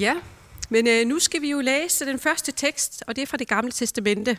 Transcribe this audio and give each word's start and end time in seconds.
Ja, 0.00 0.14
men 0.68 0.86
øh, 0.86 1.06
nu 1.06 1.18
skal 1.18 1.42
vi 1.42 1.50
jo 1.50 1.60
læse 1.60 2.06
den 2.06 2.18
første 2.18 2.52
tekst, 2.52 3.04
og 3.06 3.16
det 3.16 3.22
er 3.22 3.26
fra 3.26 3.36
det 3.36 3.48
gamle 3.48 3.72
testamente. 3.72 4.38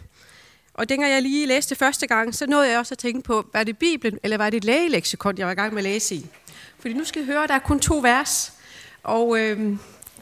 Og 0.74 0.89
dengang 0.89 1.13
jeg 1.13 1.21
lige 1.21 1.46
læste 1.46 1.75
første 1.75 2.08
gang, 2.08 2.35
så 2.35 2.47
nåede 2.47 2.70
jeg 2.70 2.79
også 2.79 2.93
at 2.93 2.97
tænke 2.97 3.21
på, 3.21 3.50
var 3.53 3.64
det 3.64 3.77
Bibelen, 3.77 4.19
eller 4.24 4.37
var 4.37 4.50
det 4.50 4.58
et 4.58 4.64
lægeleksikon, 4.64 5.37
jeg 5.37 5.45
var 5.45 5.51
i 5.51 5.56
gang 5.56 5.74
med 5.74 5.80
at 5.80 5.83
læse 5.83 6.16
i? 6.16 6.25
Fordi 6.80 6.93
nu 6.93 7.03
skal 7.03 7.22
vi 7.22 7.25
høre, 7.25 7.43
at 7.43 7.50
der 7.50 7.56
er 7.56 7.59
kun 7.59 7.80
to 7.80 8.00
vers, 8.00 8.54
og 9.04 9.39
øh, 9.39 9.77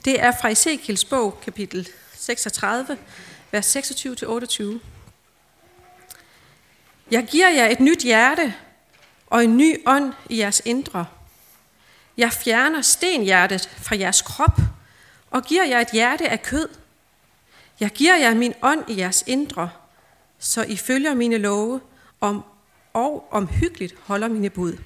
det 0.06 0.22
er 0.22 0.32
fra 0.42 0.50
Ezekiels 0.50 1.06
bog, 1.06 1.42
kapitel 1.46 1.88
36, 2.14 2.98
vers 3.52 3.76
26-28. 3.76 4.64
Jeg 7.12 7.28
giver 7.32 7.50
jer 7.50 7.68
et 7.68 7.80
nyt 7.80 8.04
hjerte 8.04 8.54
og 9.28 9.44
en 9.44 9.58
ny 9.58 9.78
ånd 9.88 10.14
i 10.30 10.40
jeres 10.40 10.62
indre. 10.66 11.06
Jeg 12.18 12.32
fjerner 12.32 12.82
stenhjertet 12.82 13.70
fra 13.82 13.98
jeres 13.98 14.22
krop 14.22 14.60
og 15.32 15.44
giver 15.44 15.64
jer 15.64 15.80
et 15.80 15.92
hjerte 15.92 16.30
af 16.30 16.42
kød. 16.42 16.70
Jeg 17.80 17.90
giver 17.90 18.16
jer 18.16 18.34
min 18.34 18.54
ånd 18.62 18.90
i 18.90 18.98
jeres 18.98 19.24
indre, 19.28 19.70
så 20.40 20.64
I 20.64 20.78
følger 20.78 21.14
mine 21.14 21.38
love 21.38 21.82
om, 22.22 22.44
og 22.94 23.28
omhyggeligt 23.32 23.96
holder 24.00 24.28
mine 24.28 24.50
bud. 24.50 24.78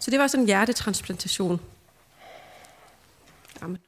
Så 0.00 0.10
det 0.10 0.18
var 0.18 0.26
sådan 0.26 0.42
en 0.42 0.46
hjertetransplantation. 0.46 1.60
Amen. 3.60 3.78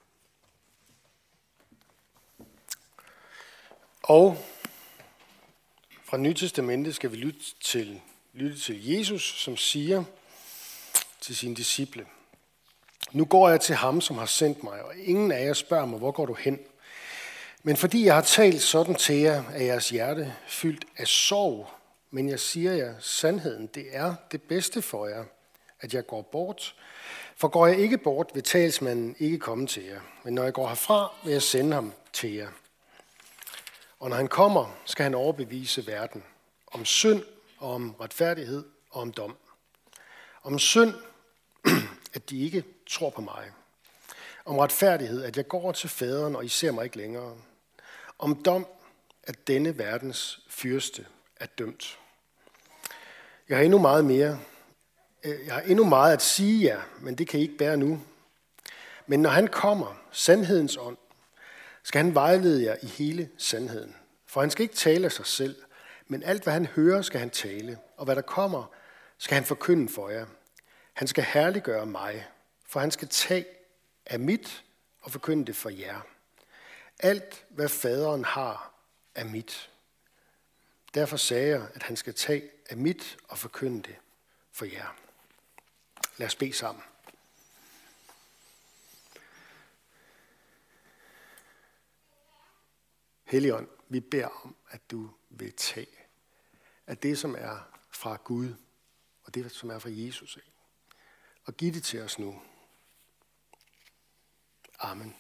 Og 4.03 4.47
fra 6.05 6.17
Nytestamentet 6.17 6.95
skal 6.95 7.13
vi 7.13 7.17
lytte 7.17 7.41
til, 7.61 8.01
lytte 8.35 8.59
til 8.59 8.87
Jesus, 8.87 9.23
som 9.23 9.57
siger 9.57 10.05
til 11.21 11.37
sine 11.37 11.57
disciple, 11.57 12.07
nu 13.13 13.25
går 13.25 13.49
jeg 13.49 13.61
til 13.61 13.75
ham, 13.75 14.01
som 14.01 14.19
har 14.19 14.27
sendt 14.27 14.63
mig, 14.63 14.83
og 14.83 14.93
ingen 14.97 15.33
af 15.33 15.45
jer 15.45 15.53
spørger 15.53 15.87
mig, 15.87 15.99
hvor 15.99 16.11
går 16.11 16.27
du 16.27 16.35
hen? 16.35 16.59
Men 17.63 17.77
fordi 17.77 18.05
jeg 18.05 18.15
har 18.15 18.23
talt 18.23 18.63
sådan 18.63 18.95
til 18.95 19.17
jer, 19.17 19.45
er 19.55 19.63
jeres 19.63 19.89
hjerte 19.89 20.35
fyldt 20.47 20.85
af 20.97 21.07
sorg. 21.07 21.71
Men 22.11 22.29
jeg 22.29 22.41
siger 22.41 22.73
jer, 22.73 22.95
sandheden, 23.01 23.67
det 23.67 23.87
er 23.91 24.15
det 24.33 24.43
bedste 24.43 24.83
for 24.83 25.07
jer, 25.07 25.25
at 25.81 25.95
jeg 25.95 26.07
går 26.07 26.23
bort. 26.23 26.75
For 27.37 27.49
går 27.49 27.67
jeg 27.67 27.79
ikke 27.79 27.99
bort, 27.99 28.31
vil 28.35 28.43
talsmanden 28.43 29.17
ikke 29.19 29.39
komme 29.39 29.67
til 29.67 29.85
jer. 29.85 30.01
Men 30.25 30.35
når 30.35 30.45
jeg 30.45 30.53
går 30.53 30.69
herfra, 30.69 31.13
vil 31.25 31.33
jeg 31.33 31.43
sende 31.43 31.75
ham 31.75 31.93
til 32.13 32.35
jer. 32.35 32.49
Og 34.01 34.09
når 34.09 34.17
han 34.17 34.29
kommer, 34.29 34.77
skal 34.85 35.03
han 35.03 35.15
overbevise 35.15 35.87
verden 35.87 36.23
om 36.73 36.85
synd 36.85 37.23
og 37.59 37.75
om 37.75 37.95
retfærdighed 38.01 38.65
og 38.91 39.01
om 39.01 39.13
dom. 39.13 39.37
Om 40.43 40.59
synd, 40.59 40.95
at 42.13 42.31
de 42.31 42.41
ikke 42.41 42.65
tror 42.87 43.11
på 43.11 43.21
mig. 43.21 43.51
Om 44.45 44.59
retfærdighed, 44.59 45.25
at 45.25 45.37
jeg 45.37 45.49
går 45.49 45.73
til 45.73 45.89
faderen, 45.89 46.37
og 46.37 46.45
I 46.45 46.49
ser 46.49 46.73
mig 46.73 46.85
ikke 46.85 46.97
længere. 46.97 47.37
Om 48.19 48.43
dom, 48.43 48.67
at 49.23 49.47
denne 49.47 49.79
verdens 49.79 50.41
fyrste 50.49 51.07
er 51.37 51.47
dømt. 51.47 51.99
Jeg 53.49 53.57
har 53.57 53.65
endnu 53.65 53.79
meget 53.79 54.05
mere. 54.05 54.41
Øh, 55.25 55.47
jeg 55.47 55.55
har 55.55 55.61
endnu 55.61 55.85
meget 55.85 56.13
at 56.13 56.23
sige 56.23 56.65
jer, 56.65 56.81
men 57.01 57.19
det 57.19 57.29
kan 57.29 57.41
I 57.41 57.43
ikke 57.43 57.57
bære 57.57 57.77
nu. 57.77 58.03
Men 59.07 59.23
når 59.23 59.31
han 59.31 59.47
kommer, 59.47 60.01
sandhedens 60.13 60.77
ånd, 60.77 60.97
skal 61.83 62.05
han 62.05 62.15
vejlede 62.15 62.65
jer 62.65 62.77
i 62.83 62.87
hele 62.87 63.29
sandheden. 63.39 63.97
For 64.27 64.41
han 64.41 64.51
skal 64.51 64.63
ikke 64.63 64.75
tale 64.75 65.05
af 65.05 65.13
sig 65.13 65.27
selv, 65.27 65.57
men 66.07 66.23
alt 66.23 66.43
hvad 66.43 66.53
han 66.53 66.67
hører, 66.67 67.03
skal 67.03 67.21
han 67.21 67.31
tale, 67.31 67.79
og 67.97 68.05
hvad 68.05 68.17
der 68.17 68.23
kommer, 68.23 68.65
skal 69.19 69.35
han 69.35 69.45
forkynde 69.45 69.89
for 69.89 70.09
jer. 70.09 70.27
Han 71.01 71.09
skal 71.09 71.25
herliggøre 71.25 71.87
mig, 71.87 72.29
for 72.67 72.81
han 72.81 72.91
skal 72.91 73.09
tage 73.09 73.47
af 74.07 74.21
mit 74.21 74.65
og 75.01 75.13
forkynde 75.13 75.47
det 75.47 75.57
for 75.57 75.69
jer. 75.69 76.01
Alt, 76.99 77.47
hvad 77.49 77.69
faderen 77.69 78.25
har, 78.25 78.75
er 79.15 79.25
mit. 79.25 79.71
Derfor 80.95 81.17
sagde 81.17 81.49
jeg, 81.49 81.69
at 81.75 81.83
han 81.83 81.97
skal 81.97 82.15
tage 82.15 82.51
af 82.71 82.77
mit 82.77 83.19
og 83.29 83.39
forkynde 83.39 83.83
det 83.83 83.97
for 84.53 84.65
jer. 84.65 84.97
Lad 86.17 86.27
os 86.27 86.35
bede 86.35 86.53
sammen. 86.53 86.85
Helligånd, 93.25 93.69
vi 93.89 94.01
beder 94.01 94.29
om, 94.45 94.57
at 94.71 94.91
du 94.91 95.11
vil 95.31 95.53
tage 95.53 96.07
af 96.87 96.99
det, 96.99 97.19
som 97.19 97.35
er 97.39 97.81
fra 97.91 98.17
Gud, 98.25 98.55
og 99.25 99.35
det, 99.35 99.53
som 99.53 99.71
er 99.71 99.79
fra 99.79 99.91
Jesus 99.93 100.37
ikke? 100.37 100.60
Og 101.51 101.57
giv 101.57 101.75
det 101.75 101.83
til 101.83 102.03
os 102.03 102.19
nu. 102.19 102.41
Amen. 104.79 105.17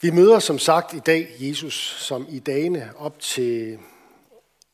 Vi 0.00 0.10
møder 0.10 0.38
som 0.38 0.58
sagt 0.58 0.94
i 0.94 0.98
dag 0.98 1.36
Jesus, 1.38 1.74
som 1.98 2.26
i 2.28 2.38
dagene 2.38 2.96
op 2.96 3.20
til 3.20 3.78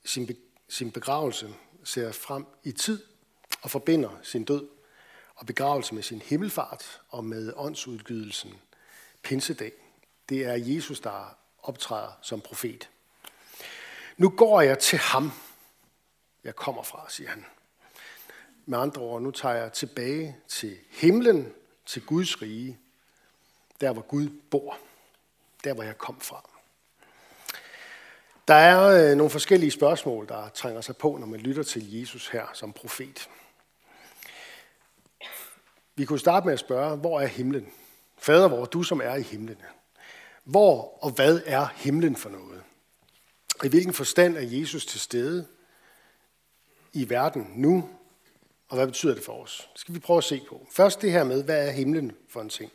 sin, 0.05 0.27
be, 0.27 0.37
sin 0.69 0.93
begravelse 0.93 1.55
ser 1.85 2.13
frem 2.13 2.47
i 2.65 2.73
tid 2.73 3.03
og 3.63 3.71
forbinder 3.71 4.21
sin 4.23 4.45
død 4.45 4.69
og 5.35 5.47
begravelse 5.47 5.95
med 5.95 6.03
sin 6.03 6.23
himmelfart 6.23 7.01
og 7.09 7.25
med 7.25 7.53
åndsudgydelsen 7.57 8.55
pinsedag. 9.23 9.73
Det 10.29 10.45
er 10.45 10.55
Jesus, 10.55 11.01
der 11.01 11.37
optræder 11.63 12.19
som 12.23 12.41
profet. 12.41 12.91
Nu 14.17 14.31
går 14.31 14.61
jeg 14.61 14.79
til 14.79 14.99
ham, 14.99 15.33
jeg 16.45 16.57
kommer 16.57 16.83
fra, 16.83 17.11
siger 17.11 17.31
han. 17.31 17.45
Med 18.67 18.79
andre 18.79 19.03
ord, 19.03 19.23
nu 19.23 19.31
tager 19.31 19.55
jeg 19.55 19.73
tilbage 19.73 20.37
til 20.49 20.77
himlen, 20.91 21.53
til 21.87 22.07
Guds 22.07 22.43
rige, 22.43 22.79
der 23.81 23.93
hvor 23.93 24.03
Gud 24.03 24.29
bor, 24.51 24.79
der 25.65 25.75
hvor 25.75 25.83
jeg 25.83 25.99
kom 25.99 26.21
fra. 26.21 26.51
Der 28.49 28.55
er 28.55 29.11
øh, 29.11 29.17
nogle 29.17 29.31
forskellige 29.31 29.71
spørgsmål, 29.71 30.29
der 30.29 30.49
trænger 30.49 30.81
sig 30.81 30.97
på, 30.97 31.17
når 31.17 31.27
man 31.27 31.41
lytter 31.41 31.63
til 31.63 31.99
Jesus 31.99 32.29
her 32.29 32.47
som 32.53 32.73
profet. 32.73 33.29
Vi 35.95 36.05
kunne 36.05 36.19
starte 36.19 36.47
med 36.47 36.53
at 36.53 36.59
spørge, 36.59 36.97
hvor 36.97 37.21
er 37.21 37.27
himlen? 37.27 37.69
Fader, 38.19 38.49
hvor 38.49 38.65
du 38.65 38.83
som 38.83 39.01
er 39.05 39.15
i 39.15 39.23
himlen. 39.23 39.57
Hvor 40.45 40.99
og 41.05 41.11
hvad 41.11 41.41
er 41.47 41.67
himlen 41.75 42.17
for 42.17 42.31
noget? 42.31 42.63
I 43.65 43.69
hvilken 43.69 43.95
forstand 43.95 44.37
er 44.37 44.41
Jesus 44.41 44.87
til 44.87 45.01
stede 45.01 45.47
i 46.93 47.11
verden 47.11 47.53
nu, 47.55 47.89
og 48.69 48.77
hvad 48.77 48.87
betyder 48.87 49.15
det 49.15 49.25
for 49.25 49.43
os? 49.43 49.69
Det 49.73 49.81
skal 49.81 49.95
vi 49.95 49.99
prøve 49.99 50.19
at 50.19 50.25
se 50.25 50.43
på. 50.49 50.67
Først 50.73 51.03
det 51.03 51.13
her 51.13 51.25
med, 51.25 51.45
hvad 51.45 51.69
er 51.69 51.73
himlen 51.73 52.13
for 52.29 52.41
en 52.41 52.49
ting? 52.49 52.73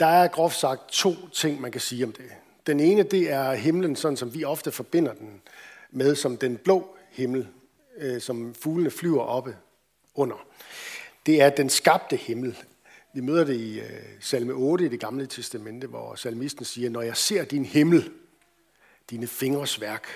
Der 0.00 0.06
er 0.06 0.28
groft 0.28 0.56
sagt 0.56 0.88
to 0.88 1.28
ting, 1.28 1.60
man 1.60 1.72
kan 1.72 1.80
sige 1.80 2.04
om 2.04 2.12
det. 2.12 2.24
Den 2.66 2.80
ene, 2.80 3.02
det 3.02 3.30
er 3.30 3.54
himlen, 3.54 3.96
sådan 3.96 4.16
som 4.16 4.34
vi 4.34 4.44
ofte 4.44 4.72
forbinder 4.72 5.14
den 5.14 5.42
med, 5.90 6.14
som 6.14 6.36
den 6.36 6.56
blå 6.56 6.96
himmel, 7.10 7.48
øh, 7.98 8.20
som 8.20 8.54
fuglene 8.54 8.90
flyver 8.90 9.22
oppe 9.22 9.56
under. 10.14 10.46
Det 11.26 11.42
er 11.42 11.50
den 11.50 11.70
skabte 11.70 12.16
himmel. 12.16 12.56
Vi 13.14 13.20
møder 13.20 13.44
det 13.44 13.56
i 13.56 13.80
øh, 13.80 14.02
salme 14.20 14.52
8 14.52 14.84
i 14.84 14.88
det 14.88 15.00
gamle 15.00 15.26
testamente, 15.26 15.86
hvor 15.86 16.14
salmisten 16.14 16.64
siger, 16.64 16.90
når 16.90 17.02
jeg 17.02 17.16
ser 17.16 17.44
din 17.44 17.64
himmel, 17.64 18.10
dine 19.10 19.26
fingres 19.26 19.80
værk. 19.80 20.06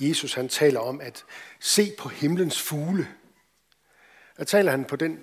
Jesus 0.00 0.34
han 0.34 0.48
taler 0.48 0.80
om 0.80 1.00
at 1.00 1.24
se 1.60 1.92
på 1.98 2.08
himlens 2.08 2.60
fugle. 2.60 3.08
Der 4.40 4.46
taler 4.46 4.70
han 4.70 4.84
på 4.84 4.96
den, 4.96 5.20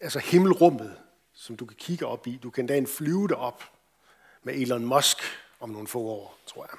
altså 0.00 0.18
himmelrummet, 0.18 0.96
som 1.32 1.56
du 1.56 1.66
kan 1.66 1.76
kigge 1.76 2.06
op 2.06 2.26
i. 2.26 2.38
Du 2.42 2.50
kan 2.50 2.66
da 2.66 2.76
en 2.76 2.86
flyve 2.86 3.28
derop 3.28 3.62
med 4.42 4.54
Elon 4.54 4.84
Musk 4.84 5.16
om 5.60 5.70
nogle 5.70 5.88
få 5.88 6.00
år, 6.00 6.38
tror 6.46 6.68
jeg. 6.70 6.78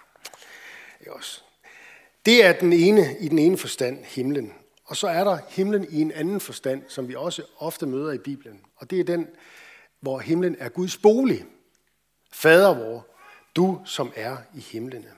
Det 0.99 1.07
er, 1.07 1.11
også. 1.11 1.41
det 2.25 2.45
er 2.45 2.53
den 2.53 2.73
ene, 2.73 3.17
i 3.19 3.27
den 3.27 3.39
ene 3.39 3.57
forstand 3.57 4.03
himlen. 4.03 4.53
Og 4.85 4.97
så 4.97 5.07
er 5.07 5.23
der 5.23 5.37
himlen 5.49 5.87
i 5.89 6.01
en 6.01 6.11
anden 6.11 6.39
forstand, 6.39 6.83
som 6.87 7.07
vi 7.07 7.15
også 7.15 7.43
ofte 7.57 7.85
møder 7.85 8.11
i 8.11 8.17
Bibelen. 8.17 8.61
Og 8.75 8.89
det 8.89 8.99
er 8.99 9.03
den, 9.03 9.27
hvor 9.99 10.19
himlen 10.19 10.55
er 10.59 10.69
Guds 10.69 10.97
bolig. 10.97 11.45
Fader 12.31 12.73
vor, 12.73 13.07
du 13.55 13.81
som 13.85 14.11
er 14.15 14.37
i 14.55 14.59
himlene. 14.59 15.11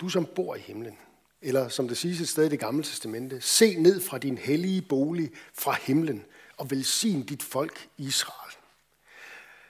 Du 0.00 0.08
som 0.08 0.26
bor 0.26 0.54
i 0.54 0.60
himlen. 0.60 0.98
Eller 1.42 1.68
som 1.68 1.88
det 1.88 1.96
siges 1.96 2.20
et 2.20 2.28
sted 2.28 2.46
i 2.46 2.48
det 2.48 2.60
gamle 2.60 2.84
testamente, 2.84 3.40
se 3.40 3.74
ned 3.74 4.00
fra 4.00 4.18
din 4.18 4.38
hellige 4.38 4.82
bolig 4.82 5.30
fra 5.54 5.76
himlen 5.82 6.24
og 6.56 6.70
velsign 6.70 7.22
dit 7.22 7.42
folk 7.42 7.88
Israel. 7.96 8.56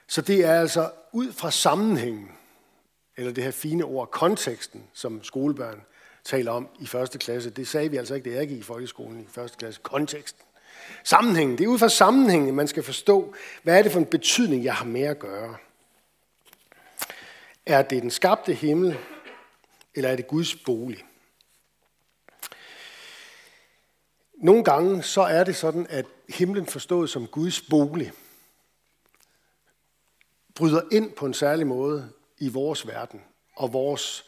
Så 0.07 0.23
det 0.23 0.45
er 0.45 0.61
altså 0.61 0.91
ud 1.13 1.33
fra 1.33 1.51
sammenhængen, 1.51 2.31
eller 3.17 3.33
det 3.33 3.45
her 3.45 3.51
fine 3.51 3.85
ord, 3.85 4.11
konteksten, 4.11 4.85
som 4.93 5.25
skolebørn 5.25 5.83
taler 6.25 6.53
om 6.53 6.69
i 6.81 6.87
første 6.87 7.19
klasse. 7.19 7.51
Det 7.51 7.69
sagde 7.69 7.91
vi 7.91 7.97
altså 7.97 8.15
ikke, 8.15 8.31
det 8.31 8.37
er 8.37 8.41
ikke 8.41 8.57
i 8.57 8.63
folkeskolen 8.63 9.21
i 9.21 9.27
første 9.29 9.57
klasse. 9.57 9.81
Konteksten. 9.83 10.43
Sammenhængen. 11.05 11.59
Det 11.59 11.65
er 11.65 11.69
ud 11.69 11.79
fra 11.79 11.89
sammenhængen, 11.89 12.55
man 12.55 12.69
skal 12.69 12.83
forstå, 12.83 13.35
hvad 13.63 13.79
er 13.79 13.83
det 13.83 13.93
for 13.93 13.99
en 13.99 14.07
betydning, 14.07 14.65
jeg 14.65 14.75
har 14.75 14.85
med 14.85 15.03
at 15.03 15.19
gøre. 15.19 15.57
Er 17.67 17.83
det 17.83 18.03
den 18.03 18.11
skabte 18.11 18.55
himmel, 18.55 18.99
eller 19.95 20.11
er 20.11 20.17
det 20.17 20.29
Guds 20.29 20.55
bolig? 20.55 21.05
Nogle 24.43 24.65
gange 24.65 25.03
så 25.03 25.21
er 25.21 25.45
det 25.45 25.57
sådan, 25.57 25.87
at 25.91 26.07
himlen 26.29 26.67
forstået 26.67 27.11
som 27.11 27.27
Guds 27.27 27.61
bolig, 27.61 28.13
bryder 30.55 30.81
ind 30.93 31.13
på 31.13 31.27
en 31.27 31.35
særlig 31.35 31.67
måde 31.67 32.11
i 32.39 32.49
vores 32.49 32.87
verden 32.87 33.21
og 33.57 33.73
vores 33.73 34.25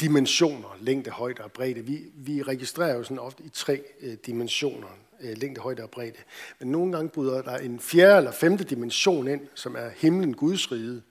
dimensioner, 0.00 0.76
længde, 0.80 1.10
højde 1.10 1.44
og 1.44 1.52
bredde. 1.52 1.80
Vi, 1.80 2.04
vi 2.14 2.42
registrerer 2.42 2.96
jo 2.96 3.02
sådan 3.02 3.18
ofte 3.18 3.44
i 3.44 3.48
tre 3.48 3.82
øh, 4.00 4.16
dimensioner, 4.26 4.88
øh, 5.20 5.38
længde, 5.38 5.60
højde 5.60 5.82
og 5.82 5.90
bredde. 5.90 6.18
Men 6.58 6.70
nogle 6.70 6.92
gange 6.92 7.08
bryder 7.08 7.42
der 7.42 7.56
en 7.56 7.80
fjerde 7.80 8.16
eller 8.16 8.32
femte 8.32 8.64
dimension 8.64 9.28
ind, 9.28 9.48
som 9.54 9.76
er 9.76 9.88
himlen, 9.88 10.34
Guds 10.34 10.72
rige. 10.72 11.02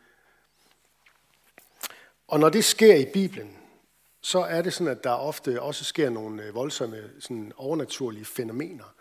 Og 2.28 2.40
når 2.40 2.50
det 2.50 2.66
sker 2.66 2.96
i 2.96 3.06
Bibelen, 3.14 3.58
så 4.26 4.40
er 4.40 4.62
det 4.62 4.74
sådan, 4.74 4.92
at 4.92 5.04
der 5.04 5.10
ofte 5.10 5.62
også 5.62 5.84
sker 5.84 6.10
nogle 6.10 6.44
øh, 6.44 6.56
voldsomme 6.56 6.98
sådan 7.20 7.52
overnaturlige 7.58 8.26
fænomener. 8.26 8.94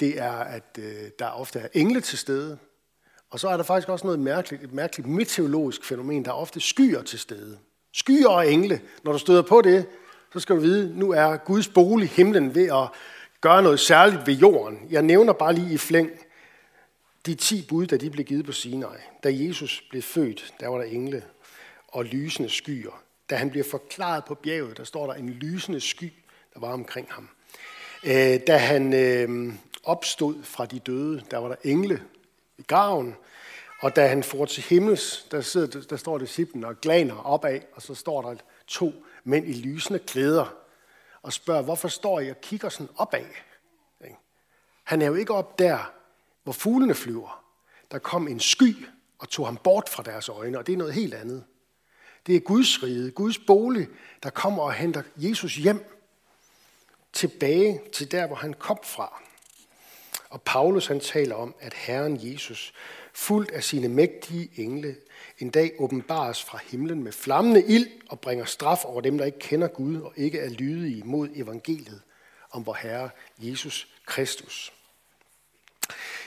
Det 0.00 0.18
er, 0.18 0.32
at 0.32 0.78
øh, 0.78 1.10
der 1.18 1.26
ofte 1.26 1.58
er 1.58 1.68
engle 1.72 2.00
til 2.00 2.18
stede, 2.18 2.58
og 3.30 3.40
så 3.40 3.48
er 3.48 3.56
der 3.56 3.64
faktisk 3.64 3.88
også 3.88 4.06
noget 4.06 4.20
mærkeligt, 4.20 4.62
et 4.62 4.72
mærkeligt 4.72 5.08
meteorologisk 5.08 5.84
fænomen, 5.84 6.24
der 6.24 6.30
er 6.30 6.34
ofte 6.34 6.60
skyer 6.60 7.02
til 7.02 7.18
stede. 7.18 7.58
Skyer 7.92 8.28
og 8.28 8.52
engle. 8.52 8.80
Når 9.02 9.12
du 9.12 9.18
støder 9.18 9.42
på 9.42 9.62
det, 9.62 9.86
så 10.32 10.40
skal 10.40 10.56
du 10.56 10.60
vide, 10.60 10.98
nu 10.98 11.10
er 11.10 11.36
Guds 11.36 11.68
bolig, 11.68 12.08
himlen, 12.08 12.54
ved 12.54 12.68
at 12.72 12.88
gøre 13.40 13.62
noget 13.62 13.80
særligt 13.80 14.26
ved 14.26 14.34
jorden. 14.34 14.78
Jeg 14.90 15.02
nævner 15.02 15.32
bare 15.32 15.54
lige 15.54 15.74
i 15.74 15.78
flæng 15.78 16.10
de 17.26 17.34
ti 17.34 17.66
bud, 17.68 17.86
da 17.86 17.96
de 17.96 18.10
blev 18.10 18.24
givet 18.24 18.44
på 18.44 18.52
Sinai. 18.52 18.98
Da 19.24 19.28
Jesus 19.32 19.84
blev 19.90 20.02
født, 20.02 20.54
der 20.60 20.68
var 20.68 20.78
der 20.78 20.84
engle 20.84 21.24
og 21.88 22.04
lysende 22.04 22.50
skyer. 22.50 23.02
Da 23.32 23.36
han 23.36 23.50
bliver 23.50 23.64
forklaret 23.64 24.24
på 24.24 24.34
bjerget, 24.34 24.76
der 24.76 24.84
står 24.84 25.06
der 25.06 25.14
en 25.14 25.28
lysende 25.28 25.80
sky, 25.80 26.12
der 26.54 26.60
var 26.60 26.72
omkring 26.72 27.08
ham. 27.10 27.28
Øh, 28.04 28.40
da 28.46 28.56
han 28.56 28.94
øh, 28.94 29.54
opstod 29.84 30.42
fra 30.42 30.66
de 30.66 30.78
døde, 30.78 31.24
der 31.30 31.38
var 31.38 31.48
der 31.48 31.56
engle 31.64 32.02
i 32.58 32.62
graven. 32.62 33.16
Og 33.80 33.96
da 33.96 34.06
han 34.06 34.22
får 34.22 34.44
til 34.44 34.62
himmels, 34.62 35.26
der, 35.30 35.40
sidder, 35.40 35.80
der 35.80 35.96
står 35.96 36.18
disciplen 36.18 36.64
og 36.64 36.80
glaner 36.80 37.14
opad, 37.26 37.60
og 37.72 37.82
så 37.82 37.94
står 37.94 38.22
der 38.22 38.36
to 38.66 38.92
mænd 39.24 39.48
i 39.48 39.52
lysende 39.52 39.98
klæder 39.98 40.54
og 41.22 41.32
spørger, 41.32 41.62
hvorfor 41.62 41.88
står 41.88 42.20
I 42.20 42.30
og 42.30 42.40
kigger 42.40 42.68
sådan 42.68 42.88
opad? 42.96 43.24
Han 44.84 45.02
er 45.02 45.06
jo 45.06 45.14
ikke 45.14 45.34
op 45.34 45.58
der, 45.58 45.92
hvor 46.42 46.52
fuglene 46.52 46.94
flyver. 46.94 47.44
Der 47.90 47.98
kom 47.98 48.28
en 48.28 48.40
sky 48.40 48.86
og 49.18 49.28
tog 49.28 49.46
ham 49.46 49.56
bort 49.56 49.88
fra 49.88 50.02
deres 50.02 50.28
øjne, 50.28 50.58
og 50.58 50.66
det 50.66 50.72
er 50.72 50.76
noget 50.76 50.94
helt 50.94 51.14
andet. 51.14 51.44
Det 52.26 52.36
er 52.36 52.40
Guds 52.40 52.82
rige, 52.82 53.10
Guds 53.10 53.38
bolig, 53.38 53.88
der 54.22 54.30
kommer 54.30 54.62
og 54.62 54.72
henter 54.72 55.02
Jesus 55.16 55.56
hjem 55.56 55.84
tilbage 57.12 57.80
til 57.92 58.10
der, 58.10 58.26
hvor 58.26 58.36
han 58.36 58.54
kom 58.54 58.78
fra. 58.84 59.22
Og 60.30 60.42
Paulus 60.42 60.86
han 60.86 61.00
taler 61.00 61.34
om, 61.34 61.54
at 61.60 61.74
Herren 61.74 62.32
Jesus, 62.32 62.72
fuldt 63.12 63.50
af 63.50 63.64
sine 63.64 63.88
mægtige 63.88 64.50
engle, 64.56 64.96
en 65.38 65.50
dag 65.50 65.72
åbenbares 65.78 66.42
fra 66.42 66.58
himlen 66.64 67.02
med 67.02 67.12
flammende 67.12 67.64
ild 67.64 67.88
og 68.08 68.20
bringer 68.20 68.44
straf 68.44 68.84
over 68.84 69.00
dem, 69.00 69.18
der 69.18 69.24
ikke 69.24 69.38
kender 69.38 69.68
Gud 69.68 70.00
og 70.00 70.12
ikke 70.16 70.38
er 70.38 70.48
lydige 70.48 71.02
mod 71.04 71.28
evangeliet 71.34 72.02
om 72.50 72.66
vor 72.66 72.74
Herre 72.74 73.10
Jesus 73.38 73.88
Kristus. 74.06 74.72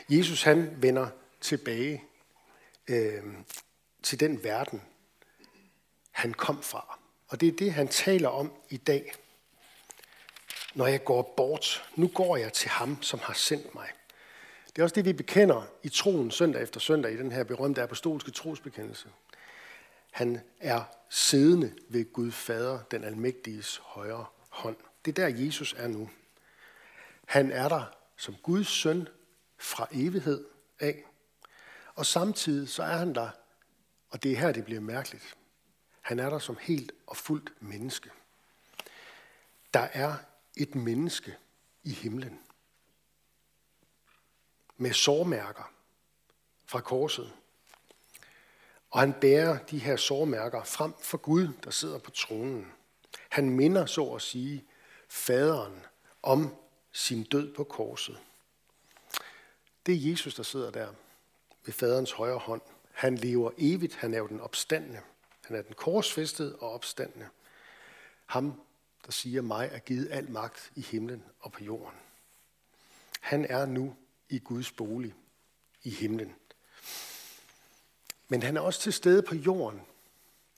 Jesus 0.09 0.43
han 0.43 0.69
vender 0.77 1.07
tilbage 1.41 2.03
øh, 2.87 3.23
til 4.03 4.19
den 4.19 4.43
verden, 4.43 4.81
han 6.15 6.33
kom 6.33 6.63
fra. 6.63 6.99
Og 7.27 7.41
det 7.41 7.47
er 7.47 7.51
det, 7.51 7.73
han 7.73 7.87
taler 7.87 8.29
om 8.29 8.51
i 8.69 8.77
dag. 8.77 9.13
Når 10.75 10.87
jeg 10.87 11.03
går 11.03 11.33
bort, 11.37 11.89
nu 11.95 12.07
går 12.07 12.37
jeg 12.37 12.53
til 12.53 12.69
ham, 12.69 13.01
som 13.01 13.19
har 13.19 13.33
sendt 13.33 13.75
mig. 13.75 13.89
Det 14.67 14.79
er 14.79 14.83
også 14.83 14.95
det, 14.95 15.05
vi 15.05 15.13
bekender 15.13 15.63
i 15.83 15.89
troen 15.89 16.31
søndag 16.31 16.61
efter 16.61 16.79
søndag 16.79 17.11
i 17.11 17.17
den 17.17 17.31
her 17.31 17.43
berømte 17.43 17.81
apostolske 17.81 18.31
trosbekendelse. 18.31 19.07
Han 20.11 20.41
er 20.59 20.83
siddende 21.09 21.73
ved 21.89 22.13
Gud 22.13 22.31
Fader, 22.31 22.79
den 22.91 23.03
almægtiges 23.03 23.81
højre 23.83 24.25
hånd. 24.49 24.77
Det 25.05 25.19
er 25.19 25.29
der, 25.29 25.45
Jesus 25.45 25.75
er 25.77 25.87
nu. 25.87 26.09
Han 27.25 27.51
er 27.51 27.69
der 27.69 27.83
som 28.17 28.35
Guds 28.43 28.67
søn 28.67 29.07
fra 29.57 29.87
evighed 29.91 30.45
af. 30.79 31.03
Og 31.95 32.05
samtidig 32.05 32.69
så 32.69 32.83
er 32.83 32.97
han 32.97 33.15
der, 33.15 33.29
og 34.09 34.23
det 34.23 34.31
er 34.31 34.37
her, 34.37 34.51
det 34.51 34.65
bliver 34.65 34.81
mærkeligt. 34.81 35.35
Han 36.05 36.19
er 36.19 36.29
der 36.29 36.39
som 36.39 36.57
helt 36.61 36.91
og 37.07 37.17
fuldt 37.17 37.53
menneske. 37.59 38.09
Der 39.73 39.79
er 39.79 40.15
et 40.57 40.75
menneske 40.75 41.35
i 41.83 41.91
himlen 41.91 42.39
med 44.77 44.93
sårmærker 44.93 45.71
fra 46.65 46.81
korset. 46.81 47.33
Og 48.91 48.99
han 48.99 49.13
bærer 49.13 49.57
de 49.57 49.79
her 49.79 49.95
sårmærker 49.95 50.63
frem 50.63 50.93
for 51.01 51.17
Gud, 51.17 51.47
der 51.63 51.71
sidder 51.71 51.99
på 51.99 52.11
tronen. 52.11 52.71
Han 53.29 53.49
minder 53.49 53.85
så 53.85 54.13
at 54.13 54.21
sige 54.21 54.65
faderen 55.09 55.85
om 56.23 56.55
sin 56.91 57.23
død 57.23 57.53
på 57.53 57.63
korset. 57.63 58.19
Det 59.85 59.95
er 59.95 60.09
Jesus, 60.09 60.35
der 60.35 60.43
sidder 60.43 60.71
der 60.71 60.93
ved 61.65 61.73
faderens 61.73 62.11
højre 62.11 62.37
hånd. 62.37 62.61
Han 62.91 63.15
lever 63.15 63.51
evigt. 63.57 63.95
Han 63.95 64.13
er 64.13 64.17
jo 64.17 64.27
den 64.27 64.41
opstandende. 64.41 65.01
Han 65.47 65.57
er 65.57 65.61
den 65.61 65.75
korsfæstede 65.75 66.55
og 66.55 66.71
opstandende. 66.71 67.27
Ham, 68.25 68.61
der 69.05 69.11
siger 69.11 69.41
mig, 69.41 69.69
er 69.71 69.79
givet 69.79 70.07
al 70.11 70.31
magt 70.31 70.71
i 70.75 70.81
himlen 70.81 71.23
og 71.39 71.51
på 71.51 71.63
jorden. 71.63 71.99
Han 73.19 73.45
er 73.49 73.65
nu 73.65 73.95
i 74.29 74.39
Guds 74.39 74.71
bolig 74.71 75.13
i 75.83 75.89
himlen. 75.89 76.35
Men 78.27 78.43
han 78.43 78.57
er 78.57 78.61
også 78.61 78.81
til 78.81 78.93
stede 78.93 79.23
på 79.23 79.35
jorden. 79.35 79.81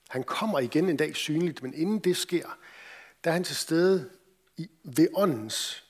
Han 0.08 0.24
kommer 0.24 0.58
igen 0.58 0.88
en 0.88 0.96
dag 0.96 1.16
synligt, 1.16 1.62
men 1.62 1.74
inden 1.74 1.98
det 1.98 2.16
sker, 2.16 2.58
der 3.24 3.30
er 3.30 3.34
han 3.34 3.44
til 3.44 3.56
stede 3.56 4.10
i, 4.56 4.70
ved 4.82 5.08
åndens 5.14 5.84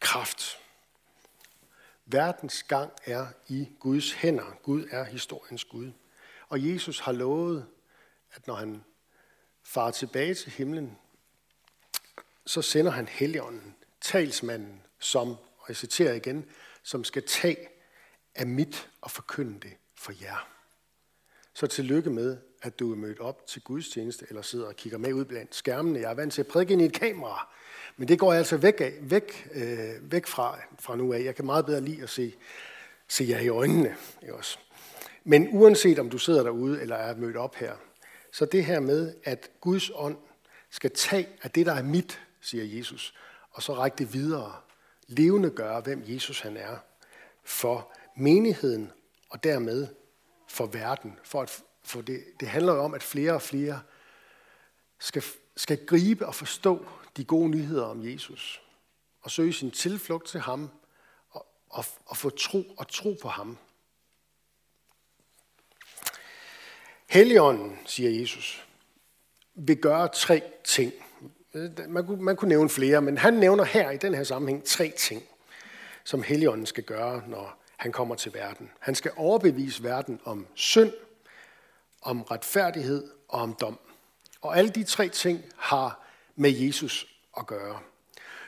kraft. 0.00 0.58
Verdens 2.06 2.62
gang 2.62 2.92
er 3.04 3.26
i 3.48 3.68
Guds 3.80 4.12
hænder. 4.12 4.58
Gud 4.62 4.88
er 4.90 5.04
historiens 5.04 5.64
Gud. 5.64 5.92
Og 6.48 6.64
Jesus 6.64 7.00
har 7.00 7.12
lovet, 7.12 7.66
at 8.38 8.46
når 8.46 8.54
han 8.54 8.84
farer 9.62 9.90
tilbage 9.90 10.34
til 10.34 10.52
himlen, 10.52 10.98
så 12.46 12.62
sender 12.62 12.90
han 12.90 13.08
Helligånden, 13.08 13.74
talsmanden, 14.00 14.82
som, 14.98 15.28
og 15.28 15.68
jeg 15.68 15.76
citerer 15.76 16.14
igen, 16.14 16.44
som 16.82 17.04
skal 17.04 17.22
tage 17.26 17.68
af 18.34 18.46
mit 18.46 18.90
og 19.00 19.10
forkynde 19.10 19.60
det 19.60 19.72
for 19.94 20.12
jer. 20.22 20.48
Så 21.54 21.66
tillykke 21.66 22.10
med, 22.10 22.36
at 22.62 22.78
du 22.78 22.92
er 22.92 22.96
mødt 22.96 23.20
op 23.20 23.46
til 23.46 23.62
gudstjeneste, 23.62 24.26
eller 24.28 24.42
sidder 24.42 24.66
og 24.66 24.76
kigger 24.76 24.98
med 24.98 25.12
ud 25.12 25.24
blandt 25.24 25.54
skærmene. 25.54 26.00
Jeg 26.00 26.10
er 26.10 26.14
vant 26.14 26.32
til 26.32 26.42
at 26.42 26.46
prædike 26.46 26.72
ind 26.72 26.82
i 26.82 26.84
et 26.84 26.92
kamera, 26.92 27.54
men 27.96 28.08
det 28.08 28.18
går 28.18 28.32
jeg 28.32 28.38
altså 28.38 28.56
væk, 28.56 28.80
af, 28.80 28.94
væk, 29.00 29.48
øh, 29.54 30.12
væk 30.12 30.26
fra, 30.26 30.58
fra 30.78 30.96
nu 30.96 31.12
af. 31.12 31.24
Jeg 31.24 31.34
kan 31.34 31.46
meget 31.46 31.66
bedre 31.66 31.80
lide 31.80 32.02
at 32.02 32.10
se, 32.10 32.34
se 33.08 33.24
jer 33.28 33.40
i 33.40 33.48
øjnene. 33.48 33.96
Også? 34.30 34.58
Men 35.24 35.48
uanset 35.52 35.98
om 35.98 36.10
du 36.10 36.18
sidder 36.18 36.42
derude 36.42 36.82
eller 36.82 36.96
er 36.96 37.16
mødt 37.16 37.36
op 37.36 37.54
her, 37.54 37.76
så 38.32 38.44
det 38.44 38.64
her 38.64 38.80
med, 38.80 39.14
at 39.24 39.50
Guds 39.60 39.90
ånd 39.94 40.16
skal 40.70 40.90
tage 40.90 41.28
af 41.42 41.50
det, 41.50 41.66
der 41.66 41.72
er 41.72 41.82
mit, 41.82 42.20
siger 42.40 42.64
Jesus, 42.64 43.14
og 43.50 43.62
så 43.62 43.74
række 43.74 43.96
det 43.96 44.14
videre 44.14 44.56
levende 45.06 45.50
gøre, 45.50 45.80
hvem 45.80 46.04
Jesus 46.06 46.40
han 46.40 46.56
er, 46.56 46.76
for 47.44 47.92
menigheden 48.16 48.92
og 49.30 49.44
dermed 49.44 49.86
for 50.48 50.66
verden. 50.66 51.18
For, 51.24 51.42
at, 51.42 51.62
for 51.84 52.00
det, 52.00 52.24
det 52.40 52.48
handler 52.48 52.74
jo 52.74 52.80
om, 52.80 52.94
at 52.94 53.02
flere 53.02 53.32
og 53.32 53.42
flere 53.42 53.80
skal, 54.98 55.22
skal 55.56 55.86
gribe 55.86 56.26
og 56.26 56.34
forstå 56.34 56.86
de 57.16 57.24
gode 57.24 57.48
nyheder 57.48 57.84
om 57.84 58.04
Jesus 58.04 58.62
og 59.20 59.30
søge 59.30 59.52
sin 59.52 59.70
tilflugt 59.70 60.26
til 60.26 60.40
ham 60.40 60.70
og, 61.30 61.46
og, 61.70 61.84
og 62.06 62.16
få 62.16 62.30
tro 62.30 62.74
og 62.78 62.88
tro 62.88 63.16
på 63.22 63.28
ham. 63.28 63.58
Helligånden, 67.08 67.78
siger 67.86 68.20
Jesus, 68.20 68.66
vil 69.54 69.76
gøre 69.76 70.08
tre 70.08 70.42
ting. 70.64 70.92
Man 71.88 72.06
kunne, 72.06 72.22
man 72.22 72.36
kunne 72.36 72.48
nævne 72.48 72.68
flere, 72.68 73.02
men 73.02 73.18
han 73.18 73.34
nævner 73.34 73.64
her 73.64 73.90
i 73.90 73.96
den 73.96 74.14
her 74.14 74.24
sammenhæng 74.24 74.64
tre 74.64 74.92
ting, 74.98 75.22
som 76.04 76.22
Helligånden 76.22 76.66
skal 76.66 76.84
gøre, 76.84 77.22
når 77.28 77.62
han 77.76 77.92
kommer 77.92 78.14
til 78.14 78.34
verden. 78.34 78.70
Han 78.78 78.94
skal 78.94 79.10
overbevise 79.16 79.82
verden 79.82 80.20
om 80.24 80.46
synd, 80.54 80.92
om 82.02 82.22
retfærdighed 82.22 83.10
og 83.28 83.40
om 83.40 83.54
dom. 83.60 83.78
Og 84.40 84.58
alle 84.58 84.70
de 84.70 84.84
tre 84.84 85.08
ting 85.08 85.44
har 85.56 86.06
med 86.36 86.50
Jesus 86.50 87.06
at 87.38 87.46
gøre. 87.46 87.78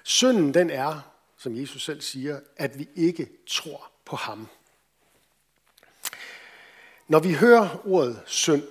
Synden 0.02 0.54
den 0.54 0.70
er, 0.70 1.12
som 1.36 1.56
Jesus 1.56 1.84
selv 1.84 2.00
siger, 2.00 2.40
at 2.56 2.78
vi 2.78 2.88
ikke 2.94 3.28
tror 3.46 3.90
på 4.04 4.16
ham. 4.16 4.48
Når 7.10 7.18
vi 7.18 7.32
hører 7.32 7.86
ordet 7.86 8.22
synd, 8.26 8.62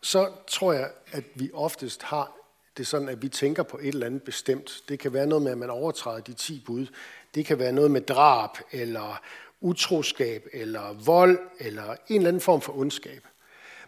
så 0.00 0.32
tror 0.46 0.72
jeg, 0.72 0.90
at 1.12 1.24
vi 1.34 1.50
oftest 1.54 2.02
har 2.02 2.36
det 2.76 2.86
sådan, 2.86 3.08
at 3.08 3.22
vi 3.22 3.28
tænker 3.28 3.62
på 3.62 3.78
et 3.78 3.88
eller 3.88 4.06
andet 4.06 4.22
bestemt. 4.22 4.82
Det 4.88 4.98
kan 4.98 5.12
være 5.12 5.26
noget 5.26 5.42
med, 5.42 5.52
at 5.52 5.58
man 5.58 5.70
overtræder 5.70 6.20
de 6.20 6.32
ti 6.32 6.62
bud. 6.66 6.86
Det 7.34 7.46
kan 7.46 7.58
være 7.58 7.72
noget 7.72 7.90
med 7.90 8.00
drab, 8.00 8.50
eller 8.70 9.20
utroskab, 9.60 10.46
eller 10.52 10.92
vold, 10.92 11.38
eller 11.58 11.96
en 12.08 12.16
eller 12.16 12.28
anden 12.28 12.40
form 12.40 12.60
for 12.60 12.72
ondskab. 12.72 13.26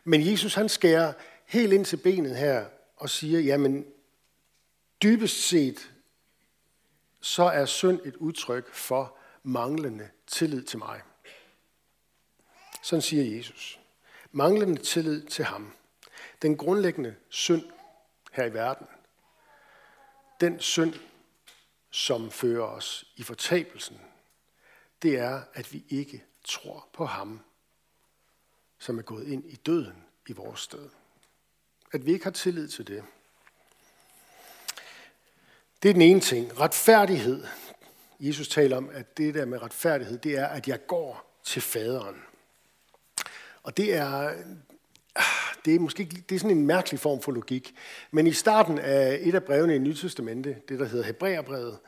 Men 0.04 0.30
Jesus 0.30 0.54
han 0.54 0.68
skærer 0.68 1.12
helt 1.46 1.72
ind 1.72 1.84
til 1.84 1.96
benet 1.96 2.36
her 2.36 2.64
og 2.96 3.10
siger, 3.10 3.40
jamen 3.40 3.86
dybest 5.02 5.48
set, 5.48 5.90
så 7.20 7.42
er 7.44 7.64
synd 7.64 8.00
et 8.04 8.16
udtryk 8.16 8.74
for 8.74 9.16
manglende 9.42 10.08
tillid 10.26 10.62
til 10.62 10.78
mig. 10.78 11.00
Sådan 12.82 13.02
siger 13.02 13.36
Jesus. 13.36 13.78
Manglende 14.36 14.82
tillid 14.82 15.22
til 15.22 15.44
ham. 15.44 15.72
Den 16.42 16.56
grundlæggende 16.56 17.14
synd 17.28 17.62
her 18.32 18.44
i 18.44 18.54
verden. 18.54 18.86
Den 20.40 20.60
synd, 20.60 20.94
som 21.90 22.30
fører 22.30 22.64
os 22.64 23.12
i 23.16 23.22
fortabelsen, 23.22 24.00
det 25.02 25.18
er, 25.18 25.42
at 25.52 25.72
vi 25.72 25.84
ikke 25.88 26.24
tror 26.44 26.88
på 26.92 27.06
ham, 27.06 27.40
som 28.78 28.98
er 28.98 29.02
gået 29.02 29.28
ind 29.28 29.44
i 29.46 29.56
døden 29.56 30.04
i 30.26 30.32
vores 30.32 30.60
sted. 30.60 30.88
At 31.92 32.06
vi 32.06 32.12
ikke 32.12 32.24
har 32.24 32.30
tillid 32.30 32.68
til 32.68 32.86
det. 32.86 33.04
Det 35.82 35.88
er 35.88 35.92
den 35.92 36.02
ene 36.02 36.20
ting. 36.20 36.60
Retfærdighed. 36.60 37.46
Jesus 38.20 38.48
taler 38.48 38.76
om, 38.76 38.88
at 38.88 39.16
det 39.16 39.34
der 39.34 39.44
med 39.44 39.62
retfærdighed, 39.62 40.18
det 40.18 40.38
er, 40.38 40.46
at 40.46 40.68
jeg 40.68 40.86
går 40.86 41.40
til 41.44 41.62
faderen. 41.62 42.22
Og 43.64 43.76
det 43.76 43.94
er, 43.94 44.32
det 45.64 45.74
er 45.74 45.78
måske 45.78 46.04
det 46.28 46.34
er 46.34 46.38
sådan 46.38 46.56
en 46.56 46.66
mærkelig 46.66 47.00
form 47.00 47.22
for 47.22 47.32
logik. 47.32 47.74
Men 48.10 48.26
i 48.26 48.32
starten 48.32 48.78
af 48.78 49.18
et 49.20 49.34
af 49.34 49.44
brevene 49.44 49.76
i 49.76 49.78
Nyt 49.78 49.96
Testamente, 49.96 50.56
det 50.68 50.78
der 50.78 50.84
hedder 50.84 51.04
Hebræerbrevet, 51.04 51.78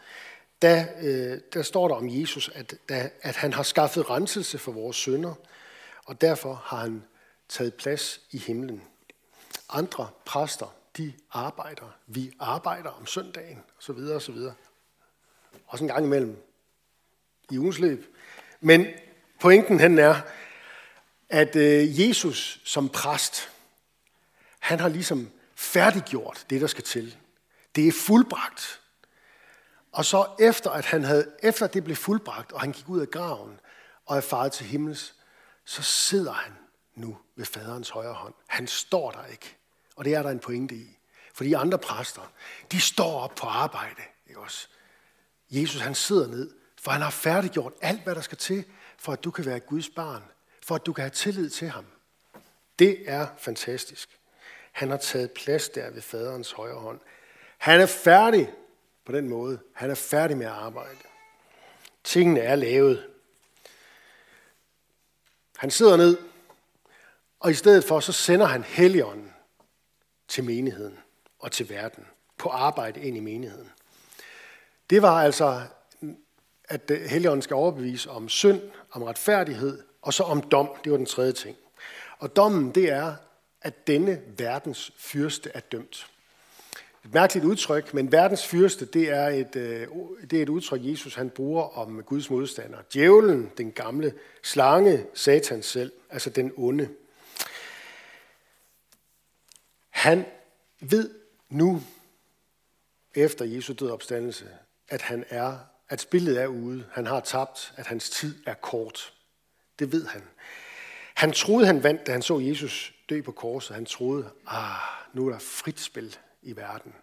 der, 0.63 0.87
øh, 1.03 1.39
der 1.53 1.63
står 1.63 1.89
der 1.89 1.95
om 1.95 2.09
Jesus, 2.09 2.51
at, 2.55 2.75
at 3.23 3.37
han 3.37 3.53
har 3.53 3.63
skaffet 3.63 4.11
renselse 4.11 4.59
for 4.59 4.73
vores 4.73 4.97
synder, 4.97 5.35
og 6.05 6.21
derfor 6.21 6.63
har 6.65 6.77
han 6.77 7.03
taget 7.49 7.75
plads 7.75 8.21
i 8.31 8.39
himlen. 8.39 8.83
Andre 9.69 10.09
præster, 10.25 10.75
de 10.97 11.13
arbejder. 11.33 11.97
Vi 12.07 12.33
arbejder 12.39 12.91
om 12.91 13.07
søndagen, 13.07 13.59
og 13.77 13.83
så 13.83 13.93
videre, 13.93 14.15
og 14.15 14.23
så 14.23 14.33
videre. 14.33 14.55
Også 15.67 15.85
en 15.85 15.89
gang 15.89 16.05
imellem 16.05 16.37
i 17.51 17.59
ugens 17.59 17.79
løb. 17.79 18.07
Men 18.61 18.87
pointen 19.41 19.81
hen 19.81 19.99
er, 19.99 20.15
at 21.29 21.57
øh, 21.57 22.01
Jesus 22.01 22.61
som 22.65 22.89
præst, 22.89 23.51
han 24.59 24.81
har 24.81 24.89
ligesom 24.89 25.31
færdiggjort 25.55 26.47
det, 26.51 26.61
der 26.61 26.67
skal 26.67 26.85
til. 26.85 27.17
Det 27.77 27.89
er 27.89 27.93
fuldbragt. 27.93 28.81
Og 29.93 30.05
så 30.05 30.27
efter, 30.39 30.71
at 30.71 30.85
han 30.85 31.05
havde, 31.05 31.33
efter 31.43 31.67
det 31.67 31.85
blev 31.85 31.97
fuldbragt, 31.97 32.53
og 32.53 32.61
han 32.61 32.73
gik 32.73 32.89
ud 32.89 33.01
af 33.01 33.11
graven 33.11 33.61
og 34.07 34.17
er 34.17 34.21
faret 34.21 34.53
til 34.53 34.67
himmels, 34.67 35.15
så 35.65 35.83
sidder 35.83 36.33
han 36.33 36.53
nu 36.95 37.19
ved 37.37 37.45
faderens 37.45 37.89
højre 37.89 38.13
hånd. 38.13 38.35
Han 38.47 38.67
står 38.67 39.11
der 39.11 39.27
ikke. 39.27 39.57
Og 39.97 40.05
det 40.05 40.15
er 40.15 40.23
der 40.23 40.31
en 40.31 40.39
pointe 40.39 40.75
i. 40.75 40.99
For 41.35 41.45
de 41.45 41.57
andre 41.57 41.79
præster, 41.79 42.33
de 42.73 42.81
står 42.81 43.21
op 43.21 43.35
på 43.35 43.47
arbejde. 43.47 44.03
Ikke 44.27 44.41
også? 44.41 44.69
Jesus 45.51 45.81
han 45.81 45.95
sidder 45.95 46.27
ned, 46.27 46.51
for 46.81 46.91
han 46.91 47.03
har 47.03 47.11
færdiggjort 47.11 47.73
alt, 47.83 48.03
hvad 48.03 48.15
der 48.15 48.21
skal 48.21 48.39
til, 48.39 48.65
for 48.99 49.13
at 49.13 49.25
du 49.25 49.31
kan 49.31 49.47
være 49.47 49.61
Guds 49.61 49.89
barn. 49.89 50.23
For 50.67 50.75
at 50.75 50.87
du 50.87 50.93
kan 50.93 51.03
have 51.03 51.11
tillid 51.11 51.51
til 51.51 51.69
ham. 51.69 51.87
Det 52.79 53.11
er 53.11 53.27
fantastisk. 53.39 54.19
Han 54.73 54.91
har 54.91 54.97
taget 54.97 55.31
plads 55.31 55.69
der 55.69 55.91
ved 55.91 56.03
faderens 56.03 56.53
højre 56.53 56.79
hånd. 56.79 57.01
Han 57.59 57.81
er 57.81 57.87
færdig 57.87 58.53
på 59.05 59.13
den 59.13 59.29
måde. 59.29 59.59
Han 59.73 59.91
er 59.91 59.95
færdig 59.95 60.37
med 60.37 60.47
at 60.47 60.53
arbejde. 60.53 60.99
Tingene 62.05 62.41
er 62.41 62.57
lavet. 62.57 63.07
Han 65.57 65.71
sidder 65.71 65.97
ned, 65.97 66.19
og 67.41 67.51
i 67.51 67.55
stedet 67.55 67.85
for, 67.85 68.01
så 68.01 68.13
sender 68.13 68.47
han 68.47 68.63
Helligånden 68.63 69.33
til 70.29 70.45
menigheden 70.45 70.99
og 71.39 71.53
til 71.53 71.69
verden, 71.69 72.07
på 72.39 72.49
arbejde 72.49 73.01
ind 73.01 73.17
i 73.17 73.21
menigheden. 73.21 73.71
Det 74.91 75.03
var 75.03 75.23
altså, 75.23 75.63
at 76.65 76.91
Helligånden 77.07 77.43
skal 77.43 77.55
overbevise 77.55 78.11
om 78.11 78.29
synd, 78.29 78.61
om 78.91 79.03
retfærdighed 79.03 79.83
og 80.07 80.15
så 80.15 80.23
om 80.23 80.43
dom. 80.43 80.69
Det 80.85 80.93
var 80.93 80.99
den 80.99 81.07
tredje 81.07 81.33
ting. 81.33 81.57
Og 82.19 82.37
dommen, 82.37 82.75
det 82.75 82.91
er, 82.93 83.15
at 83.63 83.87
denne 83.87 84.23
verdens 84.39 84.93
fyrste 84.97 85.51
er 85.55 85.61
dømt. 85.61 86.07
Et 87.05 87.15
mærkeligt 87.15 87.47
udtryk, 87.47 87.95
men 87.95 88.13
verdens 88.13 88.47
fyrste, 88.47 88.85
det 88.85 89.11
er 89.11 89.29
et, 89.29 89.57
øh, 89.57 89.89
det 90.31 90.39
er 90.39 90.43
et 90.43 90.49
udtryk, 90.49 90.81
Jesus 90.85 91.15
han 91.15 91.31
bruger 91.31 91.79
om 91.79 92.03
Guds 92.03 92.31
modstander. 92.31 92.79
Djævlen, 92.93 93.53
den 93.59 93.73
gamle 93.73 94.15
slange, 94.43 95.07
Satan 95.15 95.63
selv, 95.63 95.93
altså 96.11 96.31
den 96.31 96.53
onde. 96.57 96.89
Han 99.91 100.25
ved 100.81 101.11
nu, 101.49 101.83
efter 103.15 103.45
Jesu 103.45 103.73
død 103.73 103.91
opstandelse, 103.91 104.49
at 104.89 105.03
han 105.03 105.25
er, 105.29 105.59
at 105.89 106.01
spillet 106.01 106.43
er 106.43 106.47
ude, 106.47 106.85
han 106.93 107.07
har 107.07 107.21
tabt, 107.21 107.73
at 107.77 107.87
hans 107.87 108.11
tid 108.11 108.35
er 108.47 108.55
kort. 108.55 109.13
Det 109.79 109.93
ved 109.93 110.07
han. 110.07 110.23
Han 111.15 111.33
troede, 111.33 111.67
han 111.67 111.83
vandt, 111.83 112.07
da 112.07 112.13
han 112.13 112.23
så 112.23 112.39
Jesus 112.39 112.95
dø 113.09 113.23
på 113.23 113.33
korset. 113.33 113.75
Han 113.75 113.87
troede, 113.87 114.31
ah, 114.47 114.81
nu 115.13 115.27
er 115.27 115.31
der 115.31 115.39
frit 115.39 115.81
spil 115.81 116.19
i 116.43 116.57
verden. 116.57 116.95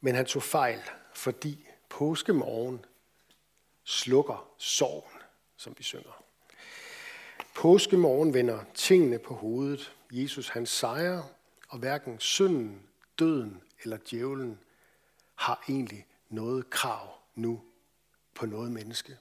Men 0.00 0.14
han 0.14 0.26
tog 0.26 0.42
fejl, 0.42 0.82
fordi 1.14 1.68
påskemorgen 1.88 2.84
slukker 3.84 4.48
sorgen, 4.58 5.20
som 5.56 5.74
vi 5.78 5.82
synger. 5.82 6.22
Påskemorgen 7.54 8.34
vender 8.34 8.64
tingene 8.74 9.18
på 9.18 9.34
hovedet. 9.34 9.92
Jesus 10.10 10.48
han 10.48 10.66
sejrer, 10.66 11.22
og 11.68 11.78
hverken 11.78 12.20
synden, 12.20 12.82
døden 13.18 13.62
eller 13.82 13.98
djævlen 14.10 14.58
har 15.34 15.64
egentlig 15.68 16.06
noget 16.28 16.70
krav 16.70 17.18
nu 17.34 17.62
på 18.34 18.46
noget 18.46 18.72
menneske. 18.72 19.18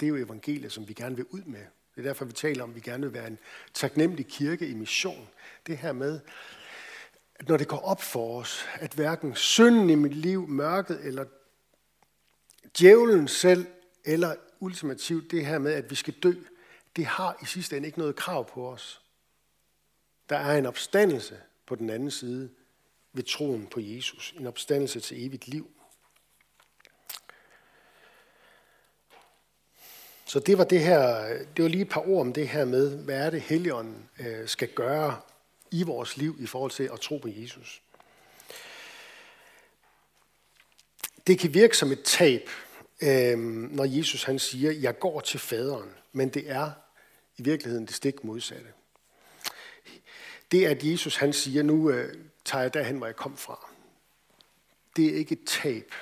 Det 0.00 0.06
er 0.06 0.10
jo 0.10 0.16
evangeliet, 0.16 0.72
som 0.72 0.88
vi 0.88 0.92
gerne 0.92 1.16
vil 1.16 1.26
ud 1.30 1.42
med. 1.42 1.64
Det 1.94 2.04
er 2.04 2.08
derfor, 2.08 2.24
vi 2.24 2.32
taler 2.32 2.64
om, 2.64 2.70
at 2.70 2.76
vi 2.76 2.80
gerne 2.80 3.02
vil 3.02 3.12
være 3.12 3.26
en 3.26 3.38
taknemmelig 3.74 4.26
kirke 4.26 4.68
i 4.68 4.74
mission. 4.74 5.28
Det 5.66 5.78
her 5.78 5.92
med, 5.92 6.20
at 7.34 7.48
når 7.48 7.56
det 7.56 7.68
går 7.68 7.78
op 7.78 8.02
for 8.02 8.40
os, 8.40 8.66
at 8.74 8.92
hverken 8.92 9.34
synden 9.34 9.90
i 9.90 9.94
mit 9.94 10.14
liv, 10.14 10.48
mørket 10.48 11.06
eller 11.06 11.24
djævlen 12.78 13.28
selv, 13.28 13.66
eller 14.04 14.34
ultimativt 14.60 15.30
det 15.30 15.46
her 15.46 15.58
med, 15.58 15.72
at 15.72 15.90
vi 15.90 15.94
skal 15.94 16.14
dø, 16.14 16.32
det 16.96 17.06
har 17.06 17.38
i 17.42 17.46
sidste 17.46 17.76
ende 17.76 17.86
ikke 17.86 17.98
noget 17.98 18.16
krav 18.16 18.50
på 18.50 18.68
os. 18.68 19.02
Der 20.28 20.36
er 20.36 20.58
en 20.58 20.66
opstandelse 20.66 21.40
på 21.66 21.74
den 21.74 21.90
anden 21.90 22.10
side 22.10 22.50
ved 23.12 23.22
troen 23.22 23.66
på 23.66 23.80
Jesus. 23.80 24.34
En 24.38 24.46
opstandelse 24.46 25.00
til 25.00 25.26
evigt 25.26 25.48
liv. 25.48 25.70
Så 30.28 30.40
det 30.40 30.58
var 30.58 30.64
det 30.64 30.80
her, 30.80 31.28
det 31.56 31.62
var 31.62 31.68
lige 31.68 31.82
et 31.82 31.88
par 31.88 32.08
ord 32.08 32.20
om 32.20 32.32
det 32.32 32.48
her 32.48 32.64
med, 32.64 32.96
hvad 32.96 33.26
er 33.26 33.30
det 33.30 33.40
Helligånden 33.40 34.08
øh, 34.18 34.48
skal 34.48 34.68
gøre 34.68 35.20
i 35.70 35.82
vores 35.82 36.16
liv 36.16 36.36
i 36.40 36.46
forhold 36.46 36.70
til 36.70 36.90
at 36.92 37.00
tro 37.00 37.18
på 37.18 37.28
Jesus. 37.28 37.82
Det 41.26 41.38
kan 41.38 41.54
virke 41.54 41.76
som 41.76 41.92
et 41.92 42.02
tab, 42.04 42.48
øh, 43.02 43.38
når 43.38 43.84
Jesus 43.84 44.24
han 44.24 44.38
siger, 44.38 44.72
jeg 44.72 44.98
går 44.98 45.20
til 45.20 45.40
faderen, 45.40 45.90
men 46.12 46.28
det 46.28 46.50
er 46.50 46.70
i 47.36 47.42
virkeligheden 47.42 47.86
det 47.86 47.94
stik 47.94 48.24
modsatte. 48.24 48.72
Det 50.52 50.66
at 50.66 50.84
Jesus 50.84 51.16
han 51.16 51.32
siger, 51.32 51.62
nu 51.62 51.90
øh, 51.90 52.14
tager 52.44 52.62
jeg 52.62 52.74
derhen, 52.74 52.96
hvor 52.96 53.06
jeg 53.06 53.16
kom 53.16 53.36
fra. 53.36 53.70
Det 54.96 55.06
er 55.06 55.16
ikke 55.16 55.32
et 55.32 55.44
tab 55.46 55.94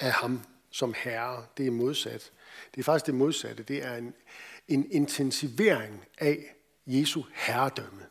af 0.00 0.12
ham 0.12 0.42
som 0.70 0.94
herre, 0.96 1.46
det 1.56 1.66
er 1.66 1.70
modsat. 1.70 2.32
Det 2.74 2.80
er 2.80 2.84
faktisk 2.84 3.06
det 3.06 3.14
modsatte. 3.14 3.62
Det 3.62 3.84
er 3.84 3.96
en, 3.96 4.14
en 4.68 4.90
intensivering 4.90 6.06
af 6.18 6.54
Jesu 6.86 7.22
herredømme 7.32 8.06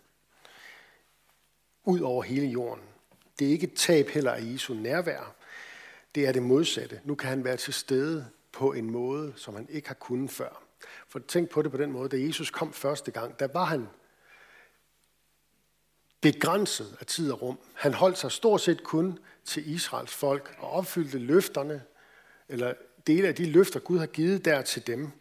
ud 1.84 2.00
over 2.00 2.24
hele 2.24 2.48
jorden. 2.48 2.84
Det 3.40 3.48
er 3.48 3.52
ikke 3.52 3.68
et 3.68 3.74
tab 3.74 4.10
heller 4.10 4.32
af 4.32 4.42
Jesu 4.42 4.74
nærvær. 4.74 5.36
Det 6.16 6.28
er 6.28 6.32
det 6.32 6.44
modsatte. 6.44 7.02
Nu 7.04 7.16
kan 7.16 7.30
han 7.30 7.44
være 7.44 7.58
til 7.58 7.74
stede 7.74 8.30
på 8.52 8.74
en 8.74 8.90
måde, 8.90 9.34
som 9.36 9.56
han 9.56 9.68
ikke 9.70 9.88
har 9.88 9.96
kunnet 9.96 10.32
før. 10.32 10.64
For 11.08 11.20
tænk 11.20 11.50
på 11.50 11.62
det 11.62 11.72
på 11.72 11.78
den 11.78 11.92
måde, 11.92 12.10
da 12.10 12.22
Jesus 12.22 12.50
kom 12.50 12.74
første 12.74 13.12
gang, 13.12 13.40
der 13.40 13.48
var 13.48 13.64
han 13.64 13.88
begrænset 16.22 16.98
af 17.00 17.06
tid 17.06 17.32
og 17.32 17.42
rum. 17.42 17.60
Han 17.74 17.94
holdt 17.94 18.18
sig 18.18 18.32
stort 18.32 18.62
set 18.62 18.84
kun 18.84 19.20
til 19.46 19.74
Israels 19.74 20.14
folk 20.14 20.56
og 20.60 20.72
opfyldte 20.72 21.20
løfterne, 21.20 21.84
eller 22.50 22.74
dele 23.08 23.28
af 23.28 23.36
de 23.36 23.46
løfter, 23.46 23.80
Gud 23.80 24.00
har 24.00 24.06
givet 24.06 24.46
der 24.46 24.62
til 24.62 24.88
dem. 24.88 25.12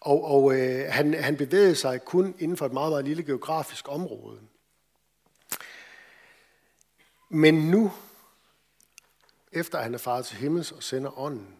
Og, 0.00 0.24
og 0.24 0.58
øh, 0.58 0.92
han, 0.92 1.14
han 1.14 1.36
bevægede 1.36 1.74
sig 1.74 2.04
kun 2.04 2.34
inden 2.38 2.56
for 2.56 2.66
et 2.66 2.72
meget, 2.72 2.92
meget 2.92 3.04
lille 3.04 3.22
geografisk 3.22 3.88
område. 3.88 4.40
Men 7.28 7.54
nu, 7.54 7.92
efter 9.52 9.80
han 9.80 9.94
er 9.94 9.98
faret 9.98 10.26
til 10.26 10.36
himmels 10.36 10.72
og 10.72 10.82
sender 10.82 11.18
ånden 11.18 11.56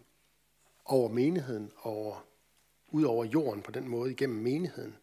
over 0.84 1.08
menigheden, 1.08 1.72
over 1.82 2.24
ud 2.88 3.02
over 3.02 3.24
jorden 3.24 3.62
på 3.62 3.70
den 3.70 3.88
måde 3.88 4.10
igennem 4.10 4.42
menigheden, 4.42 4.96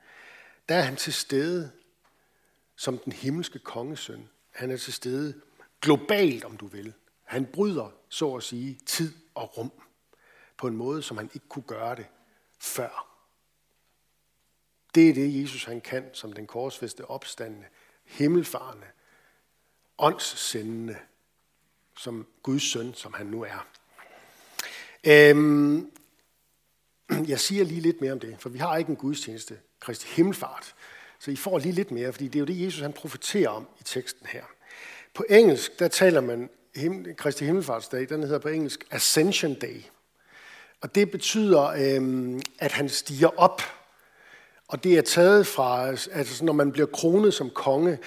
der 0.70 0.76
er 0.76 0.82
han 0.82 0.96
til 0.96 1.14
stede 1.14 1.72
som 2.76 2.98
den 2.98 3.14
himmelske 3.14 3.60
kongesøn. 3.60 4.30
Han 4.52 4.72
er 4.72 4.78
til 4.78 4.94
stede 4.94 5.42
globalt, 5.82 6.44
om 6.44 6.58
du 6.58 6.68
vil. 6.68 6.94
Han 7.28 7.46
bryder, 7.46 7.90
så 8.10 8.36
at 8.36 8.44
sige, 8.44 8.80
tid 8.86 9.14
og 9.36 9.58
rum 9.58 9.72
på 10.58 10.68
en 10.68 10.78
måde, 10.78 11.04
som 11.04 11.18
han 11.18 11.30
ikke 11.34 11.48
kunne 11.50 11.64
gøre 11.68 11.96
det 11.96 12.06
før. 12.60 13.08
Det 14.96 15.10
er 15.10 15.14
det, 15.14 15.42
Jesus 15.42 15.64
han 15.64 15.82
kan 15.82 16.10
som 16.14 16.34
den 16.34 16.48
korsfæste 16.48 17.06
opstandende, 17.06 17.66
himmelfarende, 18.04 18.88
åndssendende, 19.98 20.98
som 21.98 22.28
Guds 22.44 22.72
søn, 22.72 22.94
som 22.94 23.14
han 23.14 23.26
nu 23.26 23.44
er. 23.44 23.68
Øhm, 25.04 25.92
jeg 27.28 27.40
siger 27.40 27.64
lige 27.64 27.82
lidt 27.82 28.02
mere 28.02 28.12
om 28.12 28.20
det, 28.20 28.36
for 28.40 28.50
vi 28.50 28.58
har 28.58 28.78
ikke 28.78 28.90
en 28.90 28.96
gudstjeneste, 28.96 29.60
Kristi 29.80 30.08
himmelfart. 30.16 30.76
Så 31.20 31.32
I 31.32 31.36
får 31.36 31.60
lige 31.60 31.72
lidt 31.72 31.92
mere, 31.92 32.14
fordi 32.14 32.28
det 32.28 32.36
er 32.36 32.40
jo 32.40 32.46
det, 32.46 32.66
Jesus 32.66 32.82
han 32.82 32.94
profeterer 32.94 33.50
om 33.50 33.68
i 33.80 33.84
teksten 33.84 34.28
her. 34.28 34.44
På 35.14 35.26
engelsk, 35.30 35.80
der 35.80 35.88
taler 35.88 36.22
man 36.22 36.50
himmel, 36.78 37.16
Kristi 37.16 37.46
himmelfartsdag, 37.46 38.10
den 38.10 38.24
hedder 38.24 38.40
på 38.40 38.48
engelsk 38.48 38.86
Ascension 38.92 39.54
Day. 39.54 39.82
Og 40.82 40.96
det 40.96 41.12
betyder, 41.12 41.66
øh, 41.66 42.40
at 42.60 42.72
han 42.72 42.90
stiger 42.90 43.40
op. 43.40 43.62
Og 44.68 44.84
det 44.84 44.98
er 44.98 45.02
taget 45.02 45.48
fra, 45.48 45.88
altså 45.88 46.46
når 46.46 46.54
man 46.54 46.72
bliver 46.72 46.88
kronet 46.88 47.34
som 47.34 47.50
konge. 47.50 48.00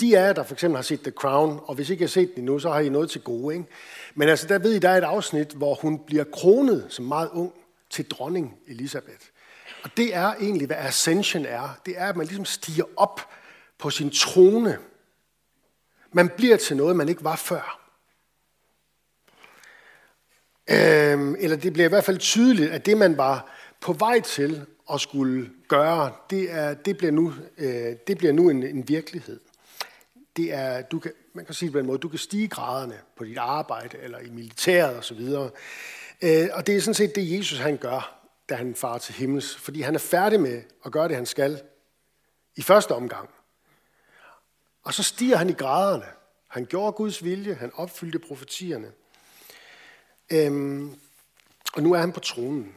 De 0.00 0.14
er 0.14 0.32
der 0.32 0.42
for 0.42 0.54
eksempel 0.54 0.76
har 0.76 0.82
set 0.82 1.00
The 1.00 1.10
Crown, 1.10 1.60
og 1.64 1.74
hvis 1.74 1.88
I 1.88 1.92
ikke 1.92 2.04
har 2.04 2.08
set 2.08 2.28
det 2.28 2.38
endnu, 2.38 2.58
så 2.58 2.70
har 2.70 2.80
I 2.80 2.88
noget 2.88 3.10
til 3.10 3.20
gode. 3.20 3.54
Ikke? 3.54 3.66
Men 4.14 4.28
altså, 4.28 4.46
der 4.46 4.58
ved 4.58 4.72
I, 4.72 4.78
der 4.78 4.88
er 4.88 4.98
et 4.98 5.04
afsnit, 5.04 5.52
hvor 5.52 5.74
hun 5.74 5.98
bliver 5.98 6.24
kronet 6.24 6.86
som 6.88 7.04
meget 7.04 7.30
ung 7.32 7.52
til 7.90 8.10
dronning 8.10 8.58
Elisabeth. 8.66 9.24
Og 9.82 9.90
det 9.96 10.14
er 10.14 10.34
egentlig, 10.34 10.66
hvad 10.66 10.76
ascension 10.76 11.46
er. 11.46 11.78
Det 11.86 11.94
er, 11.98 12.06
at 12.06 12.16
man 12.16 12.26
ligesom 12.26 12.44
stiger 12.44 12.84
op 12.96 13.20
på 13.78 13.90
sin 13.90 14.10
trone. 14.10 14.78
Man 16.12 16.28
bliver 16.28 16.56
til 16.56 16.76
noget, 16.76 16.96
man 16.96 17.08
ikke 17.08 17.24
var 17.24 17.36
før. 17.36 17.83
Øhm, 20.70 21.36
eller 21.38 21.56
det 21.56 21.72
bliver 21.72 21.86
i 21.86 21.88
hvert 21.88 22.04
fald 22.04 22.18
tydeligt, 22.18 22.70
at 22.70 22.86
det, 22.86 22.96
man 22.96 23.16
var 23.16 23.50
på 23.80 23.92
vej 23.92 24.20
til 24.20 24.66
at 24.92 25.00
skulle 25.00 25.50
gøre, 25.68 26.12
det, 26.30 26.52
er, 26.52 26.74
det 26.74 26.96
bliver 26.96 27.12
nu, 27.12 27.32
øh, 27.58 27.96
det 28.06 28.18
bliver 28.18 28.32
nu 28.32 28.50
en, 28.50 28.62
en 28.62 28.88
virkelighed. 28.88 29.40
Det 30.36 30.52
er, 30.52 30.82
du 30.82 30.98
kan, 30.98 31.12
man 31.34 31.44
kan 31.44 31.54
sige 31.54 31.66
det 31.66 31.72
på 31.72 31.78
en 31.78 31.86
måde, 31.86 31.98
du 31.98 32.08
kan 32.08 32.18
stige 32.18 32.48
graderne 32.48 32.98
på 33.16 33.24
dit 33.24 33.38
arbejde, 33.38 33.98
eller 34.02 34.18
i 34.18 34.30
militæret 34.30 34.98
osv. 34.98 35.20
Øh, 36.22 36.48
og 36.52 36.66
det 36.66 36.76
er 36.76 36.80
sådan 36.80 36.94
set 36.94 37.14
det, 37.14 37.38
Jesus 37.38 37.58
han 37.58 37.76
gør, 37.76 38.20
da 38.48 38.54
han 38.54 38.74
farer 38.74 38.98
til 38.98 39.14
himmels, 39.14 39.56
fordi 39.56 39.80
han 39.80 39.94
er 39.94 39.98
færdig 39.98 40.40
med 40.40 40.62
at 40.84 40.92
gøre 40.92 41.08
det, 41.08 41.16
han 41.16 41.26
skal 41.26 41.60
i 42.56 42.62
første 42.62 42.92
omgang. 42.92 43.28
Og 44.82 44.94
så 44.94 45.02
stiger 45.02 45.36
han 45.36 45.50
i 45.50 45.52
graderne. 45.52 46.06
Han 46.48 46.66
gjorde 46.66 46.92
Guds 46.92 47.24
vilje, 47.24 47.54
han 47.54 47.70
opfyldte 47.74 48.18
profetierne. 48.18 48.92
Øhm, 50.32 50.96
og 51.74 51.82
nu 51.82 51.92
er 51.92 51.98
han 51.98 52.12
på 52.12 52.20
tronen. 52.20 52.74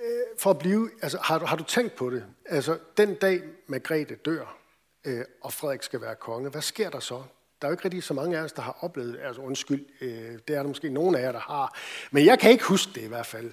Øh, 0.00 0.06
for 0.38 0.50
at 0.50 0.58
blive, 0.58 0.90
altså 1.02 1.18
har 1.22 1.38
du, 1.38 1.44
har 1.44 1.56
du 1.56 1.64
tænkt 1.64 1.94
på 1.94 2.10
det? 2.10 2.24
Altså 2.46 2.78
den 2.96 3.14
dag 3.14 3.42
Margrethe 3.66 4.14
dør, 4.14 4.56
øh, 5.04 5.24
og 5.40 5.52
Frederik 5.52 5.82
skal 5.82 6.00
være 6.00 6.14
konge, 6.14 6.50
hvad 6.50 6.62
sker 6.62 6.90
der 6.90 7.00
så? 7.00 7.22
Der 7.60 7.66
er 7.66 7.70
jo 7.70 7.72
ikke 7.72 7.84
rigtig 7.84 8.02
så 8.02 8.14
mange 8.14 8.38
af 8.38 8.42
os, 8.42 8.52
der 8.52 8.62
har 8.62 8.76
oplevet 8.80 9.12
det. 9.12 9.20
Altså 9.20 9.42
undskyld, 9.42 9.86
øh, 10.00 10.38
det 10.48 10.56
er 10.56 10.62
der 10.62 10.68
måske 10.68 10.88
nogen 10.88 11.14
af 11.14 11.22
jer, 11.22 11.32
der 11.32 11.40
har. 11.40 11.78
Men 12.10 12.24
jeg 12.24 12.38
kan 12.38 12.50
ikke 12.50 12.64
huske 12.64 12.92
det 12.94 13.02
i 13.02 13.06
hvert 13.06 13.26
fald. 13.26 13.52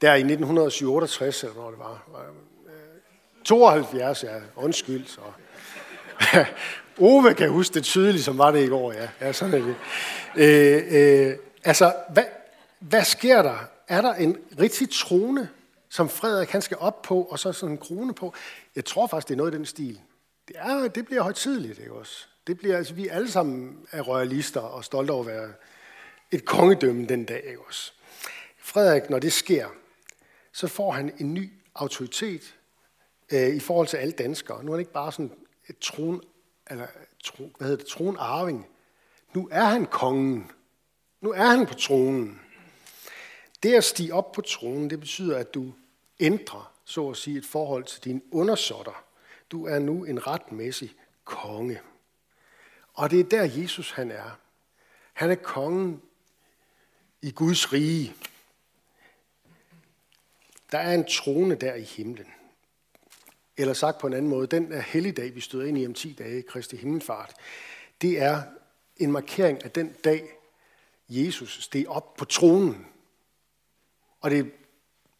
Der 0.00 0.14
i 0.14 0.18
1967, 0.18 1.42
eller 1.42 1.54
hvor 1.54 1.70
det 1.70 1.78
var. 1.78 2.04
72, 3.44 4.24
øh, 4.24 4.30
ja, 4.30 4.40
undskyld. 4.56 5.06
Så. 5.06 5.20
Ove 6.98 7.34
kan 7.34 7.50
huske 7.50 7.74
det 7.74 7.84
tydeligt, 7.84 8.24
som 8.24 8.38
var 8.38 8.50
det 8.50 8.64
i 8.64 8.68
går, 8.68 8.92
ja. 8.92 9.08
ja 9.20 9.32
sådan 9.32 9.54
er 9.54 9.66
det. 9.66 9.76
Øh, 10.36 11.28
øh, 11.28 11.36
altså, 11.64 11.94
hvad, 12.12 12.24
hvad 12.78 13.04
sker 13.04 13.42
der? 13.42 13.58
Er 13.88 14.00
der 14.00 14.14
en 14.14 14.36
rigtig 14.58 14.88
trone, 14.90 15.48
som 15.88 16.08
Frederik 16.08 16.50
han 16.50 16.62
skal 16.62 16.76
op 16.80 17.02
på, 17.02 17.22
og 17.22 17.38
så 17.38 17.52
sådan 17.52 17.72
en 17.72 17.78
krone 17.78 18.14
på? 18.14 18.34
Jeg 18.76 18.84
tror 18.84 19.06
faktisk, 19.06 19.28
det 19.28 19.34
er 19.34 19.38
noget 19.38 19.54
i 19.54 19.56
den 19.56 19.66
stil. 19.66 20.00
Det, 20.48 20.56
er, 20.58 20.88
det 20.88 21.06
bliver 21.06 21.22
højtidligt, 21.22 21.78
ikke 21.78 21.92
også? 21.92 22.26
Det 22.46 22.58
bliver, 22.58 22.76
altså, 22.76 22.94
vi 22.94 23.08
alle 23.08 23.30
sammen 23.30 23.86
er 23.90 24.02
royalister 24.02 24.60
og 24.60 24.84
stolte 24.84 25.10
over 25.10 25.20
at 25.20 25.26
være 25.26 25.52
et 26.30 26.44
kongedømme 26.44 27.06
den 27.06 27.24
dag, 27.24 27.44
ikke 27.46 27.60
også? 27.66 27.92
Frederik, 28.58 29.10
når 29.10 29.18
det 29.18 29.32
sker, 29.32 29.68
så 30.52 30.68
får 30.68 30.90
han 30.90 31.12
en 31.18 31.34
ny 31.34 31.52
autoritet 31.74 32.54
øh, 33.32 33.48
i 33.48 33.60
forhold 33.60 33.86
til 33.86 33.96
alle 33.96 34.12
danskere. 34.12 34.64
Nu 34.64 34.70
er 34.70 34.76
han 34.76 34.80
ikke 34.80 34.92
bare 34.92 35.12
sådan 35.12 35.32
et 35.68 35.78
tron, 35.78 36.22
eller, 36.70 36.86
tron, 37.24 37.54
hvad 37.58 37.68
hedder 37.68 37.82
det, 37.82 37.92
tronarving. 37.92 38.66
Nu 39.34 39.48
er 39.52 39.64
han 39.64 39.86
kongen. 39.86 40.50
Nu 41.20 41.32
er 41.32 41.46
han 41.46 41.66
på 41.66 41.74
tronen. 41.74 42.40
Det 43.62 43.74
at 43.74 43.84
stige 43.84 44.14
op 44.14 44.32
på 44.32 44.40
tronen, 44.40 44.90
det 44.90 45.00
betyder, 45.00 45.38
at 45.38 45.54
du 45.54 45.72
ændrer, 46.20 46.72
så 46.84 47.10
at 47.10 47.16
sige, 47.16 47.38
et 47.38 47.46
forhold 47.46 47.84
til 47.84 48.04
dine 48.04 48.20
undersåtter. 48.30 49.04
Du 49.50 49.66
er 49.66 49.78
nu 49.78 50.04
en 50.04 50.26
retmæssig 50.26 50.94
konge. 51.24 51.80
Og 52.94 53.10
det 53.10 53.20
er 53.20 53.24
der, 53.24 53.60
Jesus 53.62 53.90
han 53.90 54.10
er. 54.10 54.38
Han 55.12 55.30
er 55.30 55.34
kongen 55.34 56.02
i 57.22 57.30
Guds 57.30 57.72
rige. 57.72 58.14
Der 60.72 60.78
er 60.78 60.94
en 60.94 61.04
trone 61.04 61.54
der 61.54 61.74
i 61.74 61.82
himlen. 61.82 62.26
Eller 63.56 63.74
sagt 63.74 63.98
på 63.98 64.06
en 64.06 64.12
anden 64.12 64.30
måde, 64.30 64.46
den 64.46 64.72
er 64.72 64.80
helligdag, 64.80 65.34
vi 65.34 65.40
støder 65.40 65.66
ind 65.66 65.78
i 65.78 65.86
om 65.86 65.94
10 65.94 66.12
dage, 66.12 66.42
Kristi 66.42 66.76
himmelfart. 66.76 67.34
Det 68.02 68.22
er 68.22 68.42
en 68.96 69.12
markering 69.12 69.64
af 69.64 69.70
den 69.70 69.92
dag, 70.04 70.39
Jesus 71.10 71.62
steg 71.62 71.88
op 71.88 72.16
på 72.16 72.24
tronen. 72.24 72.86
Og 74.20 74.30
det 74.30 74.52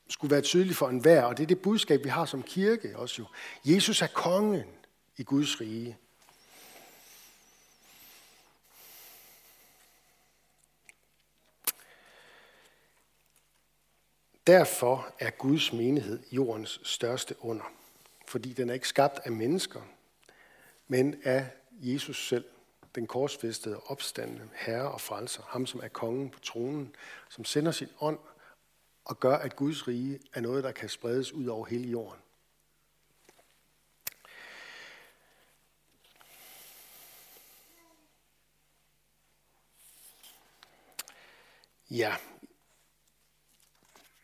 skulle 0.08 0.30
være 0.30 0.42
tydeligt 0.42 0.76
for 0.76 0.88
enhver, 0.88 1.22
og 1.22 1.36
det 1.36 1.42
er 1.42 1.46
det 1.46 1.62
budskab, 1.62 2.04
vi 2.04 2.08
har 2.08 2.24
som 2.24 2.42
kirke 2.42 2.98
også 2.98 3.22
jo. 3.22 3.26
Jesus 3.72 4.02
er 4.02 4.06
kongen 4.06 4.68
i 5.16 5.22
Guds 5.22 5.60
rige. 5.60 5.98
Derfor 14.46 15.14
er 15.18 15.30
Guds 15.30 15.72
menighed 15.72 16.22
jordens 16.32 16.80
største 16.82 17.34
under, 17.44 17.64
fordi 18.26 18.52
den 18.52 18.70
er 18.70 18.74
ikke 18.74 18.88
skabt 18.88 19.18
af 19.24 19.32
mennesker, 19.32 19.80
men 20.88 21.20
af 21.24 21.50
Jesus 21.72 22.28
selv, 22.28 22.44
den 22.94 23.06
korsfæstede 23.06 23.80
opstandende 23.86 24.48
herre 24.54 24.90
og 24.90 25.00
frelser, 25.00 25.42
ham 25.46 25.66
som 25.66 25.80
er 25.82 25.88
kongen 25.88 26.30
på 26.30 26.40
tronen, 26.40 26.94
som 27.28 27.44
sender 27.44 27.72
sin 27.72 27.88
ånd 28.00 28.18
og 29.04 29.20
gør, 29.20 29.36
at 29.36 29.56
Guds 29.56 29.88
rige 29.88 30.20
er 30.34 30.40
noget, 30.40 30.64
der 30.64 30.72
kan 30.72 30.88
spredes 30.88 31.32
ud 31.32 31.46
over 31.46 31.66
hele 31.66 31.88
jorden. 31.88 32.20
Ja, 41.90 42.16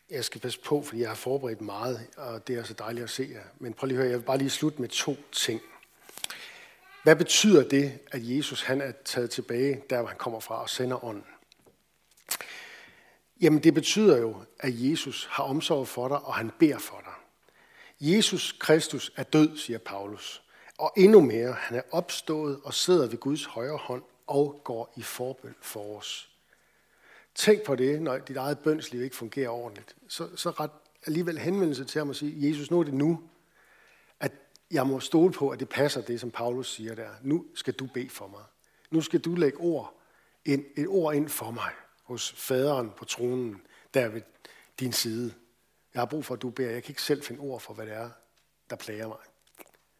jeg 0.09 0.25
skal 0.25 0.41
passe 0.41 0.59
på, 0.59 0.81
fordi 0.81 1.01
jeg 1.01 1.09
har 1.09 1.15
forberedt 1.15 1.61
meget, 1.61 2.07
og 2.17 2.47
det 2.47 2.55
er 2.55 2.63
så 2.63 2.73
dejligt 2.73 3.03
at 3.03 3.09
se 3.09 3.29
jer. 3.31 3.43
Men 3.57 3.73
prøv 3.73 3.87
lige 3.87 3.97
at 3.97 4.01
høre, 4.01 4.11
jeg 4.11 4.19
vil 4.19 4.25
bare 4.25 4.37
lige 4.37 4.49
slutte 4.49 4.81
med 4.81 4.89
to 4.89 5.15
ting. 5.31 5.61
Hvad 7.07 7.15
betyder 7.15 7.63
det, 7.63 7.99
at 8.11 8.21
Jesus 8.23 8.61
han 8.61 8.81
er 8.81 8.91
taget 9.05 9.29
tilbage, 9.29 9.83
der 9.89 9.99
hvor 9.99 10.07
han 10.07 10.17
kommer 10.17 10.39
fra, 10.39 10.61
og 10.61 10.69
sender 10.69 11.03
ånden? 11.03 11.25
Jamen 13.41 13.63
det 13.63 13.73
betyder 13.73 14.17
jo, 14.17 14.35
at 14.59 14.71
Jesus 14.73 15.27
har 15.31 15.43
omsorg 15.43 15.87
for 15.87 16.07
dig, 16.07 16.19
og 16.19 16.35
han 16.35 16.51
beder 16.59 16.77
for 16.77 17.01
dig. 17.05 17.13
Jesus 18.11 18.55
Kristus 18.59 19.11
er 19.15 19.23
død, 19.23 19.57
siger 19.57 19.79
Paulus. 19.79 20.43
Og 20.77 20.93
endnu 20.97 21.21
mere, 21.21 21.53
han 21.53 21.77
er 21.77 21.81
opstået 21.91 22.59
og 22.63 22.73
sidder 22.73 23.07
ved 23.07 23.17
Guds 23.17 23.45
højre 23.45 23.77
hånd 23.77 24.03
og 24.27 24.61
går 24.63 24.93
i 24.95 25.01
forbøn 25.01 25.55
for 25.61 25.97
os. 25.97 26.29
Tænk 27.35 27.63
på 27.63 27.75
det, 27.75 28.01
når 28.01 28.17
dit 28.17 28.37
eget 28.37 28.59
bønsliv 28.59 29.03
ikke 29.03 29.15
fungerer 29.15 29.49
ordentligt. 29.49 29.95
Så, 30.07 30.35
så 30.35 30.49
ret 30.49 30.71
alligevel 31.05 31.39
henvendelse 31.39 31.85
til 31.85 31.99
ham 31.99 32.09
og 32.09 32.15
sige, 32.15 32.49
Jesus, 32.49 32.71
nu 32.71 32.79
er 32.79 32.83
det 32.83 32.93
nu, 32.93 33.21
jeg 34.71 34.87
må 34.87 34.99
stole 34.99 35.33
på, 35.33 35.49
at 35.49 35.59
det 35.59 35.69
passer 35.69 36.01
det, 36.01 36.19
som 36.19 36.31
Paulus 36.31 36.73
siger 36.73 36.95
der. 36.95 37.09
Nu 37.21 37.45
skal 37.55 37.73
du 37.73 37.87
bede 37.93 38.09
for 38.09 38.27
mig. 38.27 38.43
Nu 38.91 39.01
skal 39.01 39.19
du 39.19 39.35
lægge 39.35 39.57
ord 39.57 40.01
ind, 40.45 40.65
et 40.75 40.87
ord 40.87 41.15
ind 41.15 41.29
for 41.29 41.51
mig 41.51 41.71
hos 42.03 42.31
faderen 42.31 42.91
på 42.97 43.05
tronen, 43.05 43.61
der 43.93 44.07
ved 44.07 44.21
din 44.79 44.93
side. 44.93 45.33
Jeg 45.93 46.01
har 46.01 46.05
brug 46.05 46.25
for, 46.25 46.35
at 46.35 46.41
du 46.41 46.49
beder. 46.49 46.71
Jeg 46.71 46.83
kan 46.83 46.91
ikke 46.91 47.01
selv 47.01 47.23
finde 47.23 47.41
ord 47.41 47.61
for, 47.61 47.73
hvad 47.73 47.85
det 47.85 47.93
er, 47.93 48.09
der 48.69 48.75
plager 48.75 49.07
mig. 49.07 49.17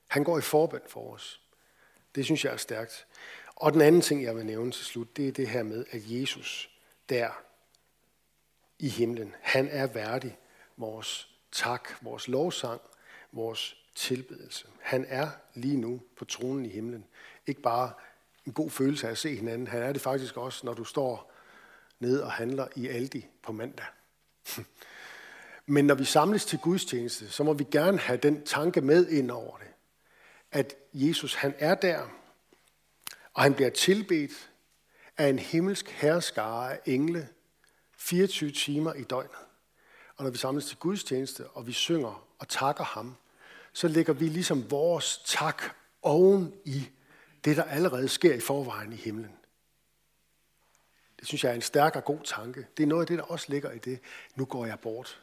Han 0.07 0.23
går 0.23 0.37
i 0.37 0.41
forbøn 0.41 0.81
for 0.87 1.13
os. 1.13 1.41
Det 2.15 2.25
synes 2.25 2.45
jeg 2.45 2.53
er 2.53 2.57
stærkt. 2.57 3.07
Og 3.55 3.73
den 3.73 3.81
anden 3.81 4.01
ting, 4.01 4.23
jeg 4.23 4.35
vil 4.35 4.45
nævne 4.45 4.71
til 4.71 4.85
slut, 4.85 5.17
det 5.17 5.27
er 5.27 5.31
det 5.31 5.49
her 5.49 5.63
med, 5.63 5.85
at 5.91 6.01
Jesus 6.05 6.69
der 7.09 7.29
i 8.79 8.89
himlen, 8.89 9.33
han 9.41 9.67
er 9.67 9.87
værdig 9.87 10.37
vores 10.77 11.29
tak, 11.51 11.89
vores 12.01 12.27
lovsang, 12.27 12.81
vores 13.31 13.75
tilbedelse. 13.97 14.67
Han 14.81 15.05
er 15.07 15.29
lige 15.53 15.77
nu 15.77 16.01
på 16.17 16.25
tronen 16.25 16.65
i 16.65 16.69
himlen. 16.69 17.05
Ikke 17.47 17.61
bare 17.61 17.91
en 18.45 18.53
god 18.53 18.69
følelse 18.69 19.07
af 19.07 19.11
at 19.11 19.17
se 19.17 19.35
hinanden. 19.35 19.67
Han 19.67 19.81
er 19.81 19.93
det 19.93 20.01
faktisk 20.01 20.37
også, 20.37 20.65
når 20.65 20.73
du 20.73 20.83
står 20.83 21.31
ned 21.99 22.19
og 22.19 22.31
handler 22.31 22.67
i 22.75 22.87
Aldi 22.87 23.25
på 23.43 23.51
mandag. 23.51 23.85
Men 25.65 25.85
når 25.85 25.95
vi 25.95 26.05
samles 26.05 26.45
til 26.45 26.59
gudstjeneste, 26.59 27.29
så 27.29 27.43
må 27.43 27.53
vi 27.53 27.65
gerne 27.71 27.97
have 27.97 28.17
den 28.17 28.45
tanke 28.45 28.81
med 28.81 29.07
ind 29.07 29.31
over 29.31 29.57
det. 29.57 29.67
At 30.51 30.75
Jesus, 30.93 31.33
han 31.33 31.53
er 31.57 31.75
der, 31.75 32.07
og 33.33 33.43
han 33.43 33.53
bliver 33.53 33.69
tilbedt 33.69 34.49
af 35.17 35.27
en 35.27 35.39
himmelsk 35.39 35.89
herskare 35.89 36.73
af 36.73 36.79
engle 36.85 37.29
24 37.97 38.51
timer 38.51 38.93
i 38.93 39.03
døgnet. 39.03 39.45
Og 40.15 40.23
når 40.23 40.31
vi 40.31 40.37
samles 40.37 40.65
til 40.65 40.77
gudstjeneste, 40.77 41.47
og 41.47 41.67
vi 41.67 41.71
synger 41.71 42.27
og 42.39 42.47
takker 42.47 42.83
ham, 42.83 43.15
så 43.77 43.87
lægger 43.87 44.13
vi 44.13 44.27
ligesom 44.27 44.71
vores 44.71 45.21
tak 45.25 45.63
oven 46.01 46.53
i 46.65 46.89
det, 47.45 47.57
der 47.57 47.63
allerede 47.63 48.09
sker 48.09 48.33
i 48.33 48.39
forvejen 48.39 48.93
i 48.93 48.95
himlen. 48.95 49.31
Det 51.19 51.27
synes 51.27 51.43
jeg 51.43 51.49
er 51.49 51.55
en 51.55 51.61
stærk 51.61 51.95
og 51.95 52.05
god 52.05 52.19
tanke. 52.23 52.67
Det 52.77 52.83
er 52.83 52.87
noget 52.87 53.01
af 53.01 53.07
det, 53.07 53.17
der 53.17 53.23
også 53.23 53.45
ligger 53.49 53.71
i 53.71 53.77
det. 53.77 53.99
Nu 54.35 54.45
går 54.45 54.65
jeg 54.65 54.79
bort. 54.79 55.21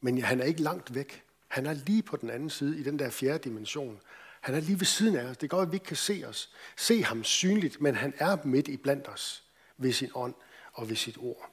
Men 0.00 0.22
han 0.22 0.40
er 0.40 0.44
ikke 0.44 0.62
langt 0.62 0.94
væk. 0.94 1.24
Han 1.48 1.66
er 1.66 1.72
lige 1.72 2.02
på 2.02 2.16
den 2.16 2.30
anden 2.30 2.50
side 2.50 2.78
i 2.78 2.82
den 2.82 2.98
der 2.98 3.10
fjerde 3.10 3.38
dimension. 3.38 4.00
Han 4.40 4.54
er 4.54 4.60
lige 4.60 4.80
ved 4.80 4.86
siden 4.86 5.16
af 5.16 5.24
os. 5.24 5.36
Det 5.36 5.50
går, 5.50 5.62
at 5.62 5.70
vi 5.70 5.76
ikke 5.76 5.86
kan 5.86 5.96
se 5.96 6.24
os. 6.26 6.54
Se 6.76 7.04
ham 7.04 7.24
synligt, 7.24 7.80
men 7.80 7.94
han 7.94 8.14
er 8.18 8.36
midt 8.44 8.68
i 8.68 8.76
blandt 8.76 9.08
os 9.08 9.44
ved 9.76 9.92
sin 9.92 10.10
ånd 10.14 10.34
og 10.72 10.88
ved 10.88 10.96
sit 10.96 11.18
ord. 11.18 11.50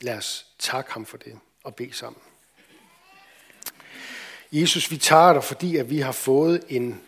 Lad 0.00 0.16
os 0.16 0.54
takke 0.58 0.92
ham 0.92 1.06
for 1.06 1.16
det 1.16 1.40
og 1.64 1.74
bede 1.74 1.92
sammen. 1.92 2.22
Jesus, 4.52 4.90
vi 4.90 4.96
tager 4.96 5.32
dig, 5.32 5.44
fordi 5.44 5.76
at 5.76 5.90
vi 5.90 5.98
har 5.98 6.12
fået 6.12 6.64
en 6.68 7.02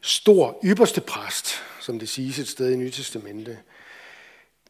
stor 0.00 0.60
ypperste 0.64 1.00
præst, 1.00 1.54
som 1.80 1.98
det 1.98 2.08
siges 2.08 2.38
et 2.38 2.48
sted 2.48 2.70
i 2.70 2.76
Nye 2.76 2.90
Testamente, 2.90 3.58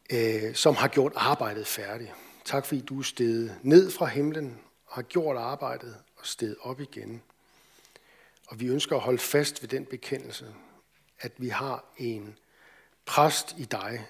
øh, 0.09 0.55
som 0.55 0.75
har 0.75 0.87
gjort 0.87 1.11
arbejdet 1.15 1.67
færdigt. 1.67 2.11
Tak 2.45 2.65
fordi 2.65 2.81
du 2.81 2.99
er 2.99 3.03
steget 3.03 3.57
ned 3.63 3.91
fra 3.91 4.05
himlen 4.05 4.59
og 4.85 4.95
har 4.95 5.01
gjort 5.01 5.37
arbejdet 5.37 5.95
og 6.17 6.27
steget 6.27 6.55
op 6.61 6.81
igen. 6.81 7.21
Og 8.47 8.59
vi 8.59 8.67
ønsker 8.67 8.95
at 8.95 9.01
holde 9.01 9.17
fast 9.19 9.61
ved 9.61 9.69
den 9.69 9.85
bekendelse, 9.85 10.45
at 11.19 11.31
vi 11.37 11.49
har 11.49 11.85
en 11.97 12.37
præst 13.05 13.55
i 13.57 13.65
dig, 13.65 14.07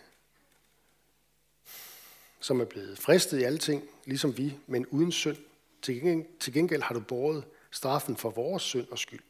som 2.42 2.62
er 2.62 2.66
blevet 2.66 3.00
fristet 3.00 3.40
i 3.40 3.44
alting, 3.44 3.84
ligesom 4.06 4.38
vi, 4.38 4.58
men 4.68 4.86
uden 4.86 5.12
synd. 5.12 5.38
Til 5.82 6.02
gengæld, 6.02 6.40
til 6.40 6.54
gengæld 6.54 6.82
har 6.82 6.94
du 6.94 7.00
båret 7.00 7.44
straffen 7.72 8.18
for 8.18 8.30
vores 8.30 8.64
synd 8.64 8.88
og 8.92 9.00
skyld. 9.00 9.24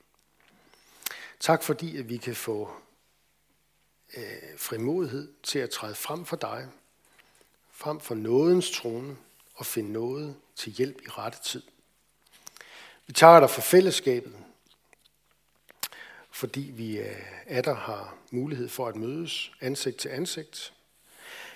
Tak 1.40 1.64
fordi, 1.64 1.98
at 1.98 2.10
vi 2.10 2.18
kan 2.18 2.36
få 2.36 2.72
øh, 4.18 4.24
frimodighed 4.58 5.34
til 5.44 5.60
at 5.60 5.70
træde 5.70 5.96
frem 5.96 6.26
for 6.26 6.36
dig, 6.36 6.68
frem 7.72 8.00
for 8.00 8.16
nådens 8.16 8.72
trone 8.72 9.18
og 9.56 9.66
finde 9.66 9.92
noget 9.92 10.36
til 10.56 10.72
hjælp 10.72 11.02
i 11.02 11.10
rette 11.10 11.38
tid. 11.44 11.64
Vi 13.08 13.14
tager 13.14 13.40
dig 13.40 13.50
for 13.50 13.62
fællesskabet, 13.62 14.36
fordi 16.32 16.62
vi 16.62 17.00
øh, 17.00 17.22
er 17.46 17.62
der 17.62 17.76
har 17.76 18.18
mulighed 18.32 18.70
for 18.70 18.88
at 18.88 18.96
mødes 18.96 19.52
ansigt 19.62 19.98
til 19.98 20.10
ansigt. 20.10 20.74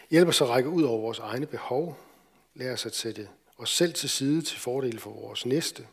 Hjælp 0.09 0.27
os 0.27 0.41
at 0.41 0.49
række 0.49 0.69
ud 0.69 0.83
over 0.83 1.01
vores 1.01 1.19
egne 1.19 1.45
behov. 1.45 1.97
Lær 2.53 2.73
os 2.73 2.85
at 2.85 2.95
sætte 2.95 3.29
os 3.57 3.69
selv 3.69 3.93
til 3.93 4.09
side 4.09 4.41
til 4.41 4.59
fordel 4.59 4.99
for 4.99 5.09
vores 5.09 5.45
næste. 5.45 5.87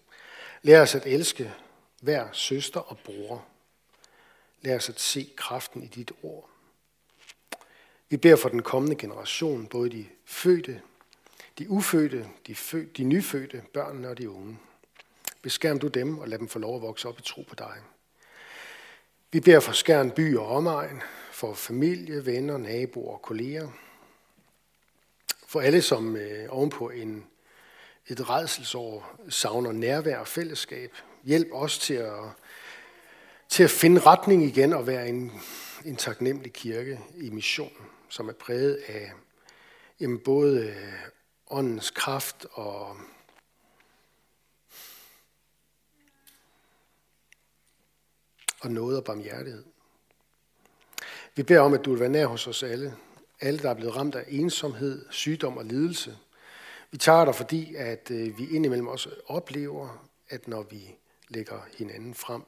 Lær 0.63 0.83
os 0.83 0.95
at 0.95 1.07
elske 1.07 1.55
hver 2.01 2.29
søster 2.33 2.81
og 2.81 2.99
bror. 2.99 3.45
Lær 4.63 4.77
os 4.77 4.89
at 4.89 5.01
se 5.01 5.31
kraften 5.37 5.83
i 5.83 5.87
dit 5.87 6.13
ord. 6.23 6.49
Vi 8.09 8.17
beder 8.17 8.37
for 8.37 8.49
den 8.49 8.63
kommende 8.63 8.97
generation, 8.97 9.67
både 9.67 9.91
de 9.91 10.07
fødte, 10.25 10.81
de 11.59 11.71
ufødte, 11.71 12.29
de, 12.47 12.55
fø, 12.55 12.85
de 12.97 13.05
nyfødte, 13.05 13.63
børnene 13.73 14.09
og 14.09 14.19
de 14.19 14.31
unge. 14.31 14.59
Beskærm 15.43 15.79
du 15.79 15.89
dem 15.89 16.19
og 16.19 16.29
lad 16.29 16.39
dem 16.39 16.49
få 16.49 16.59
lov 16.59 16.77
at 16.77 16.83
vokse 16.83 17.09
op 17.09 17.19
i 17.19 17.23
tro 17.23 17.43
på 17.43 17.55
dig. 17.55 17.75
Vi 19.33 19.41
beder 19.41 19.61
for 19.61 19.73
Skærn 19.73 20.11
by 20.11 20.37
og 20.37 20.47
omegn, 20.47 21.03
for 21.31 21.55
familie, 21.55 22.27
venner, 22.27 22.59
naboer 22.59 23.13
og 23.13 23.23
kolleger. 23.23 23.69
For 25.53 25.61
alle, 25.61 25.83
som 25.83 26.17
øh, 26.17 26.47
ovenpå 26.49 26.91
en, 26.91 27.27
et 28.07 28.31
redselsår 28.31 29.17
savner 29.29 29.73
nærvær 29.73 30.19
og 30.19 30.29
fællesskab. 30.29 30.93
Hjælp 31.25 31.49
os 31.53 31.79
til 31.79 31.95
at, 31.95 32.21
til 33.49 33.63
at 33.63 33.71
finde 33.71 34.01
retning 34.01 34.45
igen 34.45 34.73
og 34.73 34.87
være 34.87 35.09
en, 35.09 35.33
en 35.85 35.97
taknemmelig 35.97 36.53
kirke 36.53 37.01
i 37.17 37.31
mission, 37.31 37.73
som 38.09 38.29
er 38.29 38.33
præget 38.33 38.75
af 38.89 39.13
jamen, 40.01 40.19
både 40.19 40.67
øh, 40.67 40.93
åndens 41.51 41.91
kraft 41.91 42.47
og 42.53 42.97
og 48.61 48.71
noget 48.71 48.97
og 48.97 49.05
barmhjertighed. 49.05 49.65
Vi 51.35 51.43
beder 51.43 51.61
om, 51.61 51.75
at 51.75 51.85
du 51.85 51.91
vil 51.91 52.01
være 52.01 52.09
nær 52.09 52.27
hos 52.27 52.47
os 52.47 52.63
alle. 52.63 52.97
Alle, 53.43 53.59
der 53.59 53.71
er 53.71 53.75
blevet 53.75 53.97
ramt 53.97 54.15
af 54.15 54.25
ensomhed, 54.29 55.05
sygdom 55.11 55.57
og 55.57 55.65
lidelse. 55.65 56.19
Vi 56.91 56.99
tager 56.99 57.25
dig, 57.25 57.35
fordi 57.35 57.75
at 57.75 58.11
øh, 58.11 58.39
vi 58.39 58.49
indimellem 58.51 58.89
også 58.89 59.11
oplever, 59.27 60.09
at 60.29 60.49
når 60.49 60.63
vi 60.63 60.95
lægger 61.29 61.61
hinanden 61.79 62.15
frem 62.15 62.43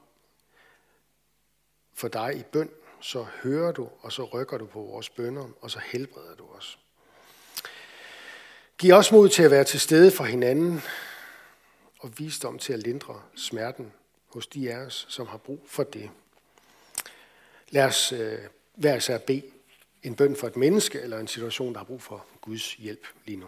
for 1.95 2.09
dig 2.09 2.37
i 2.37 2.43
bøn, 2.43 2.71
så 3.01 3.27
hører 3.43 3.73
du, 3.73 3.89
og 4.01 4.13
så 4.13 4.25
rykker 4.25 4.59
du 4.59 4.67
på 4.67 4.81
vores 4.81 5.11
bønder, 5.11 5.49
og 5.61 5.71
så 5.71 5.81
helbreder 5.93 6.35
du 6.35 6.45
os. 6.45 6.79
Giv 8.79 8.95
os 8.95 9.13
mod 9.13 9.29
til 9.29 9.43
at 9.43 9.51
være 9.51 9.65
til 9.65 9.81
stede 9.81 10.11
for 10.11 10.25
hinanden, 10.25 10.81
og 12.01 12.19
visdom 12.19 12.59
til 12.59 12.73
at 12.73 12.79
lindre 12.79 13.23
smerten 13.37 13.93
hos 14.29 14.47
de 14.47 14.73
af 14.73 14.79
os, 14.79 15.07
som 15.09 15.27
har 15.27 15.39
brug 15.39 15.61
for 15.67 15.83
det. 15.83 16.11
Lad 17.69 17.85
os 17.85 18.13
øh, 18.13 18.39
hver 18.75 18.97
især 18.97 19.19
bede 19.19 19.54
en 20.05 20.17
bøn 20.17 20.37
for 20.37 20.47
et 20.47 20.57
menneske 20.57 21.01
eller 21.01 21.19
en 21.19 21.29
situation, 21.29 21.73
der 21.73 21.79
har 21.79 21.85
brug 21.85 22.03
for 22.03 22.27
Guds 22.41 22.75
hjælp 22.75 23.07
lige 23.25 23.37
nu. 23.37 23.47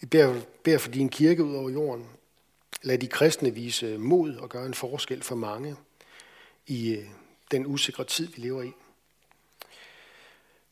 Vi 0.00 0.06
beder, 0.06 0.40
beder 0.62 0.78
for 0.78 0.90
din 0.90 1.08
kirke 1.08 1.44
ud 1.44 1.54
over 1.54 1.70
jorden. 1.70 2.06
Lad 2.82 2.98
de 2.98 3.06
kristne 3.06 3.54
vise 3.54 3.98
mod 3.98 4.36
og 4.36 4.48
gøre 4.48 4.66
en 4.66 4.74
forskel 4.74 5.22
for 5.22 5.34
mange 5.34 5.76
i 6.66 6.94
øh, 6.94 7.04
den 7.50 7.66
usikre 7.66 8.04
tid, 8.04 8.26
vi 8.26 8.42
lever 8.42 8.62
i. 8.62 8.72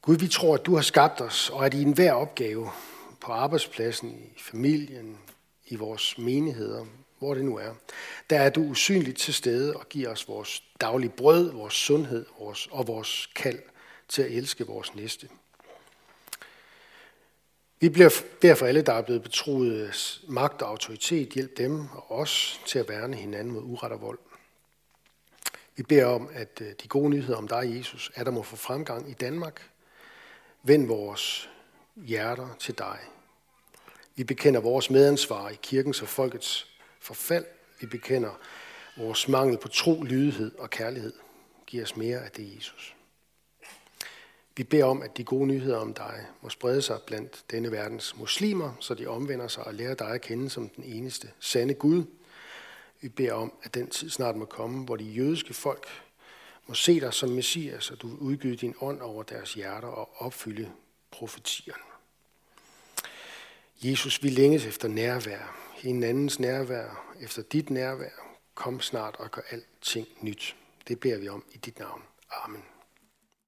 Gud, 0.02 0.16
vi 0.16 0.28
tror, 0.28 0.54
at 0.54 0.66
du 0.66 0.74
har 0.74 0.82
skabt 0.82 1.20
os, 1.20 1.50
og 1.50 1.66
at 1.66 1.74
i 1.74 1.82
enhver 1.82 2.12
opgave 2.12 2.70
på 3.20 3.32
arbejdspladsen, 3.32 4.30
i 4.36 4.40
familien, 4.40 5.18
i 5.66 5.76
vores 5.76 6.18
menigheder, 6.18 6.86
hvor 7.18 7.34
det 7.34 7.44
nu 7.44 7.56
er, 7.56 7.74
der 8.30 8.40
er 8.40 8.50
du 8.50 8.60
usynligt 8.60 9.18
til 9.18 9.34
stede 9.34 9.76
og 9.76 9.88
giver 9.88 10.08
os 10.08 10.28
vores 10.28 10.62
daglige 10.80 11.10
brød, 11.10 11.52
vores 11.52 11.74
sundhed 11.74 12.26
vores, 12.38 12.68
og 12.70 12.86
vores 12.86 13.30
kald 13.34 13.58
til 14.08 14.22
at 14.22 14.30
elske 14.30 14.66
vores 14.66 14.94
næste. 14.94 15.28
Vi 17.80 17.88
bliver 17.88 18.22
derfor 18.42 18.66
alle, 18.66 18.82
der 18.82 18.92
er 18.92 19.02
blevet 19.02 19.22
betroet 19.22 19.72
øh, 19.72 19.94
magt 20.28 20.62
og 20.62 20.68
autoritet, 20.68 21.28
hjælp 21.28 21.56
dem 21.56 21.88
og 21.92 22.10
os 22.12 22.60
til 22.66 22.78
at 22.78 22.88
værne 22.88 23.16
hinanden 23.16 23.52
mod 23.52 23.62
uret 23.62 23.92
og 23.92 24.00
vold. 24.00 24.18
Vi 25.76 25.82
beder 25.82 26.06
om, 26.06 26.28
at 26.32 26.60
øh, 26.60 26.72
de 26.82 26.88
gode 26.88 27.10
nyheder 27.10 27.38
om 27.38 27.48
dig, 27.48 27.76
Jesus, 27.76 28.12
er 28.14 28.24
der 28.24 28.30
må 28.30 28.42
få 28.42 28.56
fremgang 28.56 29.10
i 29.10 29.12
Danmark. 29.12 29.70
Vend 30.62 30.86
vores 30.86 31.50
hjerter 31.96 32.56
til 32.58 32.78
dig. 32.78 32.98
Vi 34.16 34.24
bekender 34.24 34.60
vores 34.60 34.90
medansvar 34.90 35.48
i 35.48 35.58
kirkens 35.62 36.02
og 36.02 36.08
folkets 36.08 36.66
forfald. 37.00 37.44
Vi 37.80 37.86
bekender 37.86 38.40
vores 38.96 39.28
mangel 39.28 39.58
på 39.58 39.68
tro, 39.68 40.02
lydighed 40.02 40.52
og 40.58 40.70
kærlighed. 40.70 41.12
Giv 41.66 41.82
os 41.82 41.96
mere 41.96 42.18
af 42.18 42.30
det, 42.30 42.56
Jesus. 42.56 42.94
Vi 44.56 44.64
beder 44.64 44.84
om, 44.84 45.02
at 45.02 45.16
de 45.16 45.24
gode 45.24 45.46
nyheder 45.46 45.76
om 45.76 45.94
dig 45.94 46.26
må 46.42 46.48
sprede 46.48 46.82
sig 46.82 46.98
blandt 47.06 47.44
denne 47.50 47.70
verdens 47.70 48.16
muslimer, 48.16 48.72
så 48.80 48.94
de 48.94 49.06
omvender 49.06 49.48
sig 49.48 49.66
og 49.66 49.74
lærer 49.74 49.94
dig 49.94 50.08
at 50.08 50.20
kende 50.20 50.50
som 50.50 50.68
den 50.68 50.84
eneste 50.84 51.30
sande 51.40 51.74
Gud. 51.74 52.04
Vi 53.00 53.08
beder 53.08 53.32
om, 53.32 53.52
at 53.62 53.74
den 53.74 53.90
tid 53.90 54.10
snart 54.10 54.36
må 54.36 54.44
komme, 54.44 54.84
hvor 54.84 54.96
de 54.96 55.04
jødiske 55.04 55.54
folk 55.54 55.86
må 56.66 56.74
se 56.74 57.00
dig 57.00 57.14
som 57.14 57.28
Messias, 57.28 57.90
og 57.90 58.02
du 58.02 58.08
vil 58.08 58.18
udgyde 58.18 58.56
din 58.56 58.74
ånd 58.80 59.00
over 59.00 59.22
deres 59.22 59.54
hjerter 59.54 59.88
og 59.88 60.22
opfylde 60.22 60.70
profetierne. 61.10 61.82
Jesus, 63.82 64.22
vi 64.22 64.28
længes 64.28 64.66
efter 64.66 64.88
nærvær, 64.88 65.70
hinandens 65.74 66.38
nærvær, 66.40 67.14
efter 67.20 67.42
dit 67.42 67.70
nærvær. 67.70 68.36
Kom 68.54 68.80
snart 68.80 69.16
og 69.16 69.30
gør 69.30 69.42
alting 69.50 70.08
nyt. 70.20 70.56
Det 70.88 71.00
beder 71.00 71.18
vi 71.18 71.28
om 71.28 71.44
i 71.52 71.56
dit 71.56 71.78
navn. 71.78 72.02
Amen. 72.44 72.69